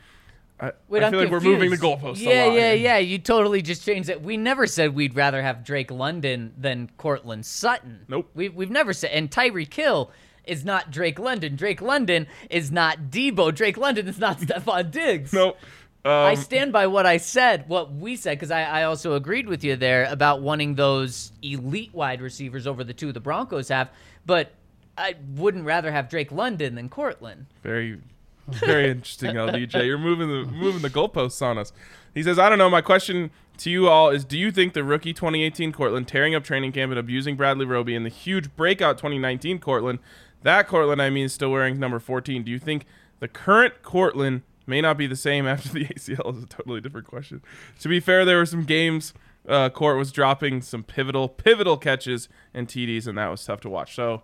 [0.62, 2.04] I, Wait, I I'm feel like we're moving the confused.
[2.04, 2.56] goalposts Yeah, a lot.
[2.56, 2.98] yeah, yeah.
[2.98, 4.22] You totally just changed it.
[4.22, 8.02] We never said we'd rather have Drake London than Courtland Sutton.
[8.10, 8.30] Nope.
[8.36, 9.12] We, we've never said.
[9.12, 10.12] And Tyree Hill
[10.50, 11.56] is not Drake London.
[11.56, 13.54] Drake London is not Deebo.
[13.54, 15.32] Drake London is not Stefon Diggs.
[15.32, 15.58] Nope.
[16.06, 19.48] Um, I stand by what I said, what we said, because I, I also agreed
[19.48, 23.90] with you there about wanting those elite wide receivers over the two the Broncos have.
[24.26, 24.54] But
[24.98, 27.48] I wouldn't rather have Drake London than Courtland.
[27.64, 28.00] Very,
[28.48, 29.86] very interesting, LDJ.
[29.86, 31.74] You're moving the moving the goalposts on us.
[32.14, 32.70] He says, I don't know.
[32.70, 36.46] My question to you all is: Do you think the rookie 2018 Courtland tearing up
[36.46, 40.00] training camp and abusing Bradley Roby and the huge breakout 2019 Courtland,
[40.44, 42.44] that Courtland I mean, is still wearing number 14?
[42.44, 42.86] Do you think
[43.20, 46.38] the current Courtland may not be the same after the ACL?
[46.38, 47.42] Is a totally different question.
[47.80, 49.14] To be fair, there were some games.
[49.48, 53.70] Uh, Court was dropping some pivotal, pivotal catches and TDs, and that was tough to
[53.70, 53.96] watch.
[53.96, 54.24] So,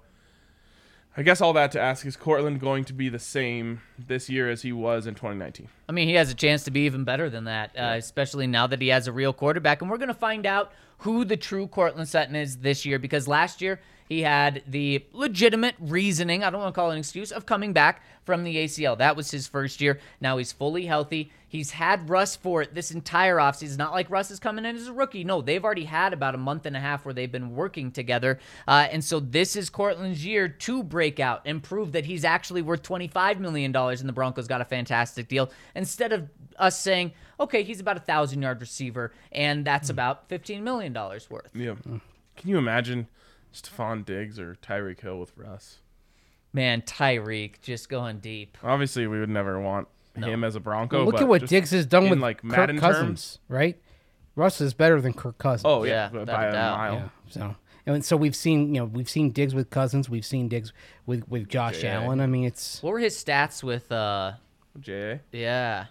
[1.17, 4.49] I guess all that to ask is Courtland going to be the same this year
[4.49, 5.69] as he was in 2019?
[5.87, 8.67] I mean, he has a chance to be even better than that, uh, especially now
[8.67, 9.81] that he has a real quarterback.
[9.81, 13.27] And we're going to find out who the true Courtland Sutton is this year because
[13.27, 17.31] last year he had the legitimate reasoning, I don't want to call it an excuse,
[17.31, 18.97] of coming back from the ACL.
[18.97, 19.99] That was his first year.
[20.21, 21.31] Now he's fully healthy.
[21.47, 23.77] He's had Russ for it this entire offseason.
[23.77, 25.23] Not like Russ is coming in as a rookie.
[25.23, 28.39] No, they've already had about a month and a half where they've been working together.
[28.67, 32.61] Uh, and so this is Courtland's year to break out and prove that he's actually
[32.61, 35.49] worth $25 million and the Broncos got a fantastic deal.
[35.75, 40.61] Instead of us saying, okay, he's about a thousand yard receiver and that's about $15
[40.61, 41.49] million worth.
[41.53, 41.75] Yeah.
[41.83, 43.07] Can you imagine
[43.53, 45.79] Stefon Diggs or Tyreek Hill with Russ?
[46.53, 48.57] Man, Tyreek just going deep.
[48.63, 51.03] Obviously, we would never want him as a Bronco.
[51.03, 53.39] Look but at what just Diggs has done in, with like Kirk Madden Cousins, terms.
[53.49, 53.81] right?
[54.37, 55.63] Russ is better than Kirk Cousins.
[55.65, 56.77] Oh yeah, Yeah, but without by a a doubt.
[56.77, 56.93] mile.
[56.93, 57.07] Yeah.
[57.29, 60.71] So and so we've seen you know we've seen Diggs with Cousins, we've seen Diggs
[61.05, 62.01] with with Josh Yeah.
[62.01, 62.21] Allen.
[62.21, 64.33] I mean it's What were his stats with, uh,
[64.81, 65.85] Ja, yeah.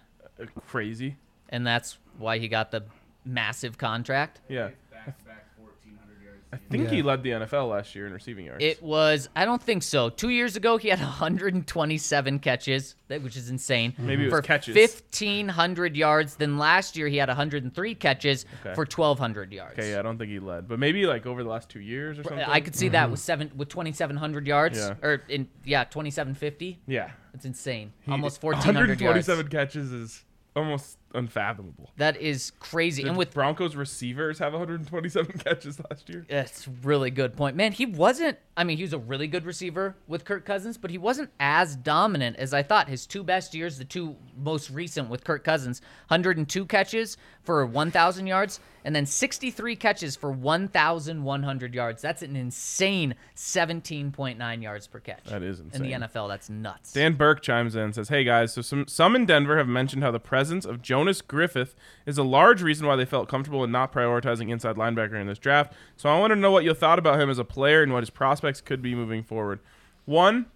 [0.67, 1.17] Crazy.
[1.49, 2.83] And that's why he got the
[3.23, 4.41] massive contract.
[4.49, 4.69] Yeah.
[4.91, 6.89] Back to back 1,400 yard I think Yeah.
[6.89, 8.63] he led the NFL last year in receiving yards.
[8.63, 10.09] It was, I don't think so.
[10.09, 13.93] Two years ago, he had 127 catches, which is insane.
[13.97, 14.75] Maybe it was for catches.
[14.75, 16.35] 1,500 yards.
[16.35, 18.73] Then last year, he had 103 catches Okay.
[18.73, 19.77] for 1,200 yards.
[19.77, 22.17] okay, yeah, I don't think he led, but maybe like over the last two years
[22.19, 22.39] or something.
[22.47, 23.11] I could see that mm-hmm.
[23.11, 24.93] with seven with 2,700 yards, Yeah.
[25.01, 26.79] or in yeah 2,750.
[26.87, 27.91] Yeah, It's insane.
[28.01, 29.27] He- Almost 1,400 yards.
[29.27, 30.23] 127 catches is
[30.55, 31.91] almost unfathomable.
[31.97, 33.03] That is crazy.
[33.03, 36.25] Did and with Broncos receivers have 127 catches last year?
[36.29, 37.55] That's really good point.
[37.55, 40.89] Man, he wasn't I mean, he was a really good receiver with Kirk Cousins, but
[40.89, 42.87] he wasn't as dominant as I thought.
[42.87, 48.27] His two best years, the two most recent with Kirk Cousins, 102 catches for 1,000
[48.27, 52.01] yards and then 63 catches for 1,100 yards.
[52.03, 55.25] That's an insane 17.9 yards per catch.
[55.25, 55.91] That is In the.
[55.91, 56.93] NFL, that's nuts.
[56.93, 60.03] Dan Burke chimes in and says, "Hey guys, so some some in Denver have mentioned
[60.03, 61.75] how the presence of Jonas Griffith
[62.07, 65.37] is a large reason why they felt comfortable in not prioritizing inside linebacker in this
[65.37, 65.71] draft.
[65.95, 68.01] So I want to know what you thought about him as a player and what
[68.01, 69.59] his prospects could be moving forward.
[70.05, 70.47] One,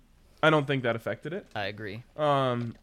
[0.41, 1.45] I don't think that affected it.
[1.53, 2.03] I agree.
[2.17, 2.75] Um,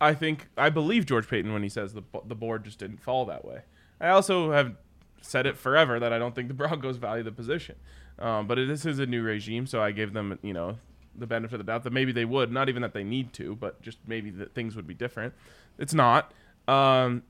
[0.00, 3.24] I think I believe George Paton when he says the the board just didn't fall
[3.26, 3.62] that way.
[4.00, 4.76] I also have
[5.20, 7.74] said it forever that I don't think the Broncos value the position.
[8.20, 10.78] Um, but this is a new regime, so I gave them you know
[11.16, 13.56] the benefit of the doubt that maybe they would, not even that they need to,
[13.56, 15.34] but just maybe that things would be different.
[15.76, 16.32] It's not.
[16.68, 17.22] Um,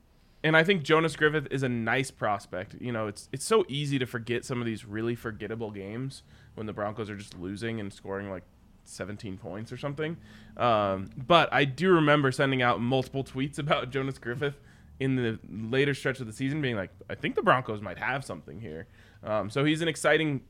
[0.43, 2.77] and I think Jonas Griffith is a nice prospect.
[2.81, 6.23] You know, it's it's so easy to forget some of these really forgettable games
[6.55, 8.45] when the Broncos are just losing and scoring like
[8.85, 10.17] 17 points or something.
[10.57, 14.59] Um, but I do remember sending out multiple tweets about Jonas Griffith
[14.99, 18.25] in the later stretch of the season, being like, I think the Broncos might have
[18.25, 18.87] something here.
[19.23, 20.43] Um, so he's an exciting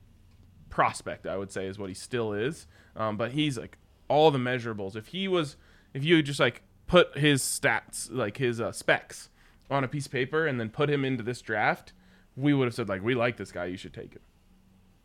[0.70, 2.66] prospect, I would say, is what he still is.
[2.96, 3.78] Um, but he's like
[4.08, 4.96] all the measurables.
[4.96, 5.56] If he was,
[5.94, 9.28] if you just like put his stats, like his uh, specs,
[9.70, 11.92] on a piece of paper and then put him into this draft,
[12.36, 14.20] we would have said like, we like this guy, you should take him.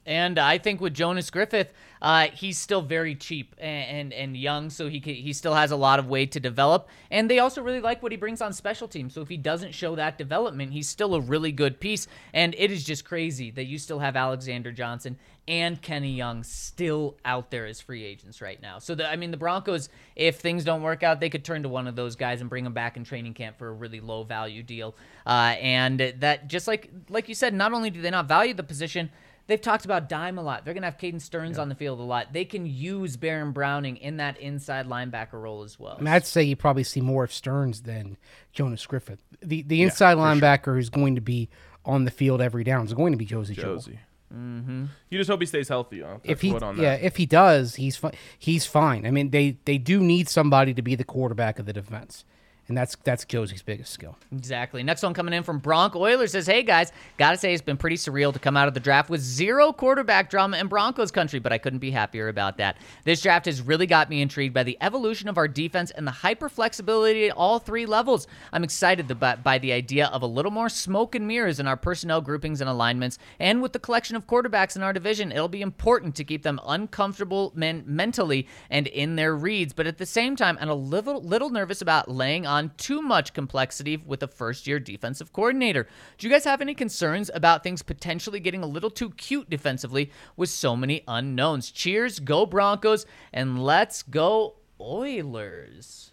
[0.06, 4.70] And I think with Jonas Griffith, uh, he's still very cheap and, and, and young,
[4.70, 6.88] so he ca- he still has a lot of way to develop.
[7.10, 9.14] And they also really like what he brings on special teams.
[9.14, 12.08] So if he doesn't show that development, he's still a really good piece.
[12.34, 17.18] And it is just crazy that you still have Alexander Johnson and Kenny Young still
[17.24, 18.80] out there as free agents right now.
[18.80, 21.70] So the, I mean, the Broncos, if things don't work out, they could turn to
[21.70, 24.24] one of those guys and bring him back in training camp for a really low
[24.24, 24.96] value deal.
[25.26, 28.64] Uh, and that just like like you said, not only do they not value the
[28.64, 29.10] position.
[29.48, 30.66] They've talked about dime a lot.
[30.66, 32.34] They're going to have Caden Sterns on the field a lot.
[32.34, 35.98] They can use Baron Browning in that inside linebacker role as well.
[36.00, 38.18] I mean, I'd say you probably see more of Sterns than
[38.54, 39.22] Jonas Griffith.
[39.42, 41.50] The the inside linebacker who's going to be
[41.86, 43.76] on the field every down is going to be Josey Jewell.
[43.76, 44.00] Josey.
[44.34, 44.86] Mm-hmm.
[45.10, 46.04] You just hope he stays healthy.
[46.04, 46.82] I'll If he wood on that.
[46.82, 49.06] yeah, if he does, he's fi- he's fine.
[49.06, 52.26] I mean, they they do need somebody to be the quarterback of the defense,
[52.68, 54.18] and that's that's Josey's biggest skill.
[54.32, 54.82] Exactly.
[54.82, 57.96] Next one coming in from Bronc Oilers says, Hey guys, gotta say it's been pretty
[57.96, 61.54] surreal to come out of the draft with zero quarterback drama in Broncos country, but
[61.54, 62.78] I couldn't be happier about that.
[63.04, 66.12] This draft has really got me intrigued by the evolution of our defense and the
[66.12, 68.28] hyper flexibility at all three levels.
[68.52, 71.78] I'm excited by, by the idea of a little more smoke and mirrors in our
[71.78, 75.62] personnel groupings and alignments, and with the collection of quarterbacks in our division, it'll be
[75.62, 80.36] important to keep them uncomfortable men- mentally and in their reads, but at the same
[80.36, 84.68] time, I'm a little, little nervous about laying on too much complexity with a first
[84.68, 85.88] year defensive coordinator.
[86.18, 90.12] Do you guys have any concerns about things potentially getting a little too cute defensively
[90.36, 91.72] with so many unknowns?
[91.72, 96.12] Cheers, go Broncos, and let's go Oilers.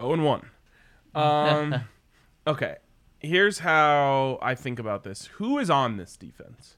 [0.00, 0.50] 0 and 1.
[1.14, 1.74] Um,
[2.46, 2.76] okay.
[3.20, 5.26] Here's how I think about this.
[5.34, 6.76] Who is on this defense?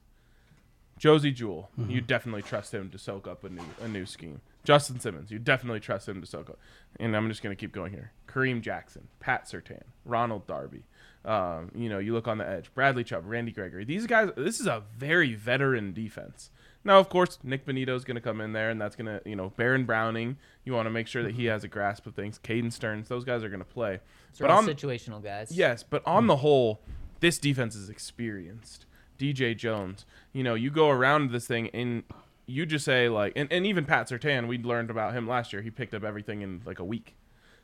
[0.98, 1.70] Josey Jewell.
[1.88, 4.40] You definitely trust him to soak up a new a new scheme.
[4.64, 5.30] Justin Simmons.
[5.30, 6.58] You definitely trust him to soak up.
[6.98, 8.12] And I'm just going to keep going here.
[8.26, 10.84] Kareem Jackson, Pat Surtain, Ronald Darby.
[11.24, 12.72] Um, you know, you look on the edge.
[12.74, 13.84] Bradley Chubb, Randy Gregory.
[13.84, 14.30] These guys.
[14.36, 16.50] This is a very veteran defense.
[16.86, 19.22] Now, of course, Nik Bonitto is going to come in there, and that's going to,
[19.24, 20.36] you know, Baron Browning.
[20.64, 22.38] You want to make sure that he has a grasp of things.
[22.44, 23.08] Caden Sterns.
[23.08, 24.00] Those guys are going to play.
[24.32, 25.50] So all situational guys.
[25.50, 26.82] Yes, but on the whole,
[27.20, 28.84] this defense is experienced.
[29.18, 32.02] DJ Jones, you know, you go around this thing and
[32.46, 35.62] you just say like, and, and even Pat Surtain, we learned about him last year.
[35.62, 37.14] He picked up everything in like a week,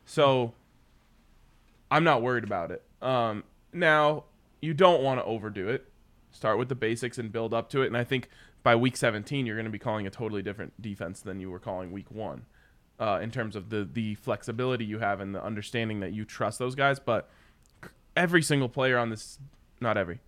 [0.04, 0.54] so
[1.90, 2.82] I'm not worried about it.
[3.02, 4.24] Um, now
[4.60, 5.86] you don't want to overdo it.
[6.32, 7.88] Start with the basics and build up to it.
[7.88, 8.28] And I think
[8.62, 11.58] by week 17, you're going to be calling a totally different defense than you were
[11.58, 12.44] calling week one,
[12.98, 16.58] uh, in terms of the the flexibility you have and the understanding that you trust
[16.58, 17.00] those guys.
[17.00, 17.28] But
[18.16, 19.38] every single player on this,
[19.80, 20.20] not every,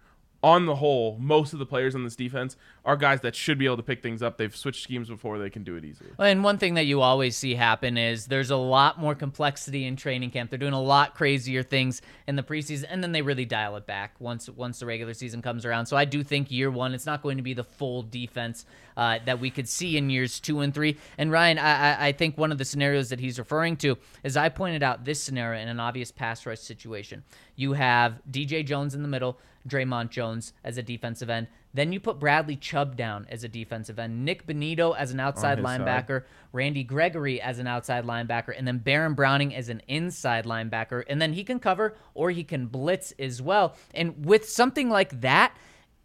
[0.43, 3.67] on the whole, most of the players on this defense are guys that should be
[3.67, 4.39] able to pick things up.
[4.39, 6.11] They've switched schemes before; they can do it easily.
[6.19, 9.97] And one thing that you always see happen is there's a lot more complexity in
[9.97, 10.51] training camp.
[10.51, 13.87] They're doing a lot crazier things in the preseason, and then they really dial it
[13.87, 15.87] back once once the regular season comes around.
[15.87, 18.65] So I do think year one, it's not going to be the full defense
[18.97, 20.99] uh, that we could see in years two and three.
[21.19, 24.51] And Ryan, I, I- think one of the scenarios that he's referring to is I
[24.51, 27.25] pointed out this scenario in an obvious pass rush situation.
[27.57, 31.47] You have DJ Jones in the middle, Dre'Mont Jones as a defensive end.
[31.73, 35.59] Then you put Bradley Chubb down as a defensive end, Nik Bonitto as an outside
[35.59, 35.81] his side.
[35.83, 41.05] linebacker, Randy Gregory as an outside linebacker, and then Baron Browning as an inside linebacker.
[41.07, 43.77] And then he can cover or he can blitz as well.
[43.93, 45.55] And with something like that,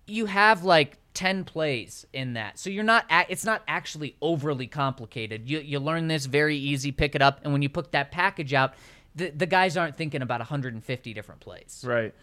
[0.07, 2.59] you have like 10 plays in that.
[2.59, 5.49] So you're not it's not actually overly complicated.
[5.49, 8.53] You you learn this very easy, pick it up, and when you put that package
[8.53, 8.73] out,
[9.15, 11.81] the, the guys aren't thinking about 150 different plays.
[11.87, 12.13] Right.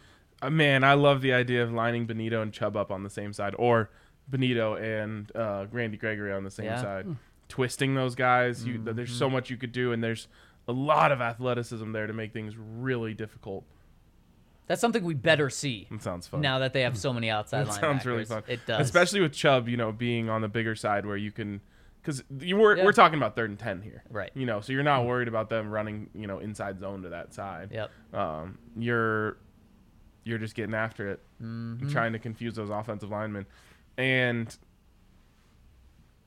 [0.42, 3.32] Uh, man, I love the idea of lining Bonitto and Chubb up on the same
[3.32, 3.88] side, or
[4.30, 6.80] Bonitto and uh, Randy Gregory on the same Yeah.
[6.80, 7.06] side,
[7.48, 8.64] twisting those guys.
[8.64, 10.28] You, There's so much you could do, and there's
[10.66, 13.64] a lot of athleticism there to make things really difficult.
[14.66, 15.86] That's something we better see.
[15.90, 16.40] It sounds fun.
[16.40, 18.42] Now that they have so many outside It sounds really fun.
[18.48, 18.80] It does.
[18.86, 19.68] especially with Chubb.
[19.68, 21.60] You know, being on the bigger side where you can,
[22.00, 22.84] because you were Yeah.
[22.86, 24.30] we're talking about third and ten here, Right.
[24.34, 27.34] You know, so you're not worried about them running, you know, inside zone to that
[27.34, 27.72] side.
[27.72, 27.90] Yep.
[28.14, 29.36] um, you're
[30.26, 31.90] you're just getting after it, Mm-hmm.
[31.90, 33.44] trying to confuse those offensive linemen,
[33.96, 34.56] and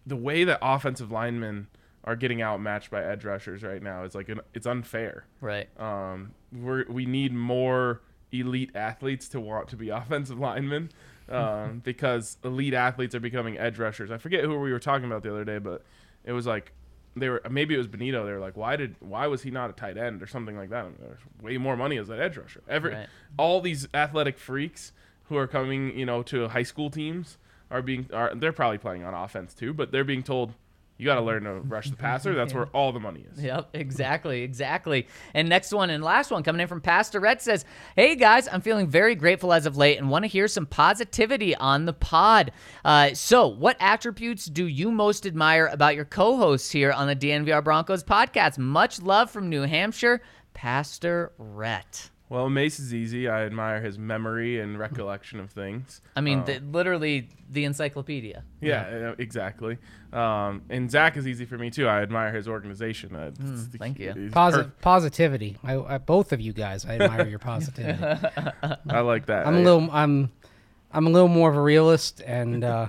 [0.05, 1.67] the way that offensive linemen
[2.03, 5.25] are getting outmatched by edge rushers right now is like an, it's unfair.
[5.41, 5.67] Right.
[5.79, 8.01] Um, we're we need more
[8.31, 10.89] elite athletes to want to be offensive linemen,
[11.29, 14.09] um, because elite athletes are becoming edge rushers.
[14.11, 15.83] I forget who we were talking about the other day, but
[16.23, 16.71] it was like
[17.17, 18.25] they were maybe it was Bonitto.
[18.25, 20.69] They were like, why did why was he not a tight end or something like
[20.69, 20.85] that?
[20.85, 22.61] I mean, There's way more money as an edge rusher.
[22.69, 23.07] Every Right.
[23.37, 24.93] all these athletic freaks
[25.25, 27.37] who are coming, you know, to high school teams
[27.69, 30.53] are being are they're probably playing on offense too, but they're being told
[30.97, 32.33] you got to learn to rush the passer.
[32.33, 33.43] That's where all the money is.
[33.43, 35.07] Yep, exactly, exactly.
[35.33, 37.65] And next one and last one coming in from Pastor Red says,
[37.95, 41.55] Hey guys, I'm feeling very grateful as of late and want to hear some positivity
[41.55, 42.51] on the pod.
[42.83, 47.15] Uh, so, what attributes do you most admire about your co hosts here on the
[47.15, 48.57] DNVR Broncos podcast?
[48.57, 50.21] Much love from New Hampshire,
[50.53, 52.09] Pastor Rhett.
[52.29, 53.29] Well, Mace is easy.
[53.29, 56.01] I admire his memory and recollection of things.
[56.13, 58.43] I mean, the, literally the encyclopedia.
[58.59, 59.77] Yeah, uh, exactly.
[60.11, 61.87] Um, and Zach is easy for me too.
[61.87, 63.15] I admire his organization.
[63.15, 64.13] Uh, it's- Hmm, thank you.
[64.31, 65.57] Posi- perf- positivity.
[65.63, 68.03] I, I, both of you guys, I admire your positivity.
[68.89, 69.47] I like that.
[69.47, 70.29] I'm a little, I'm,
[70.91, 72.87] I'm a little more of a realist, and uh,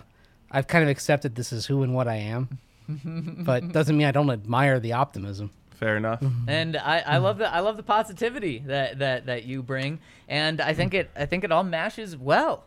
[0.51, 2.59] I've kind of accepted this is who and what I am.
[3.45, 5.51] but doesn't mean I don't admire the optimism.
[5.79, 6.20] Fair enough.
[6.49, 10.61] and I, I love the I love the positivity that, that that you bring, and
[10.61, 12.64] I think it I think it all mashes well.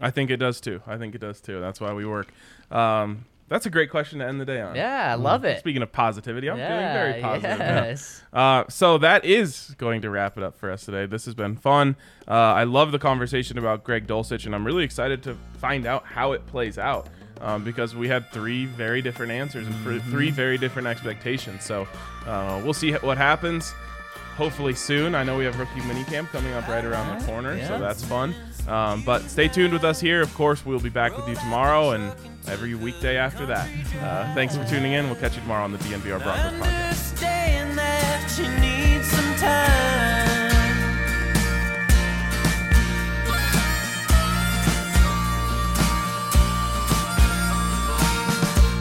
[0.00, 0.80] I think it does too.
[0.86, 1.60] I think it does too.
[1.60, 2.32] That's why we work.
[2.70, 4.74] Um, that's a great question to end the day on.
[4.74, 5.58] Yeah, I love it.
[5.58, 7.58] Speaking of positivity, I'm feeling very positive.
[7.58, 7.84] now.
[7.84, 8.22] yes.
[8.32, 11.04] Uh, so that is going to wrap it up for us today.
[11.04, 11.96] This has been fun.
[12.26, 16.06] Uh, I love the conversation about Greg Dulcich, and I'm really excited to find out
[16.06, 17.08] how it plays out
[17.44, 21.64] um, because we had three very different answers and for three very different expectations.
[21.64, 21.86] So
[22.26, 23.72] uh, we'll see what happens.
[24.36, 25.14] Hopefully soon.
[25.14, 28.34] I know we have rookie minicamp coming up right around the corner, so that's fun.
[28.66, 30.22] Um, but stay tuned with us here.
[30.22, 32.12] Of course, we'll be back with you tomorrow and
[32.48, 33.68] every weekday after that.
[34.00, 35.06] Uh, thanks for tuning in.
[35.06, 37.20] We'll catch you tomorrow on the DNVR Broncos podcast.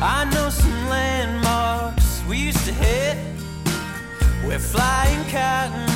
[0.06, 3.16] I know some landmarks we used to hit.
[4.44, 5.93] Where flying cotton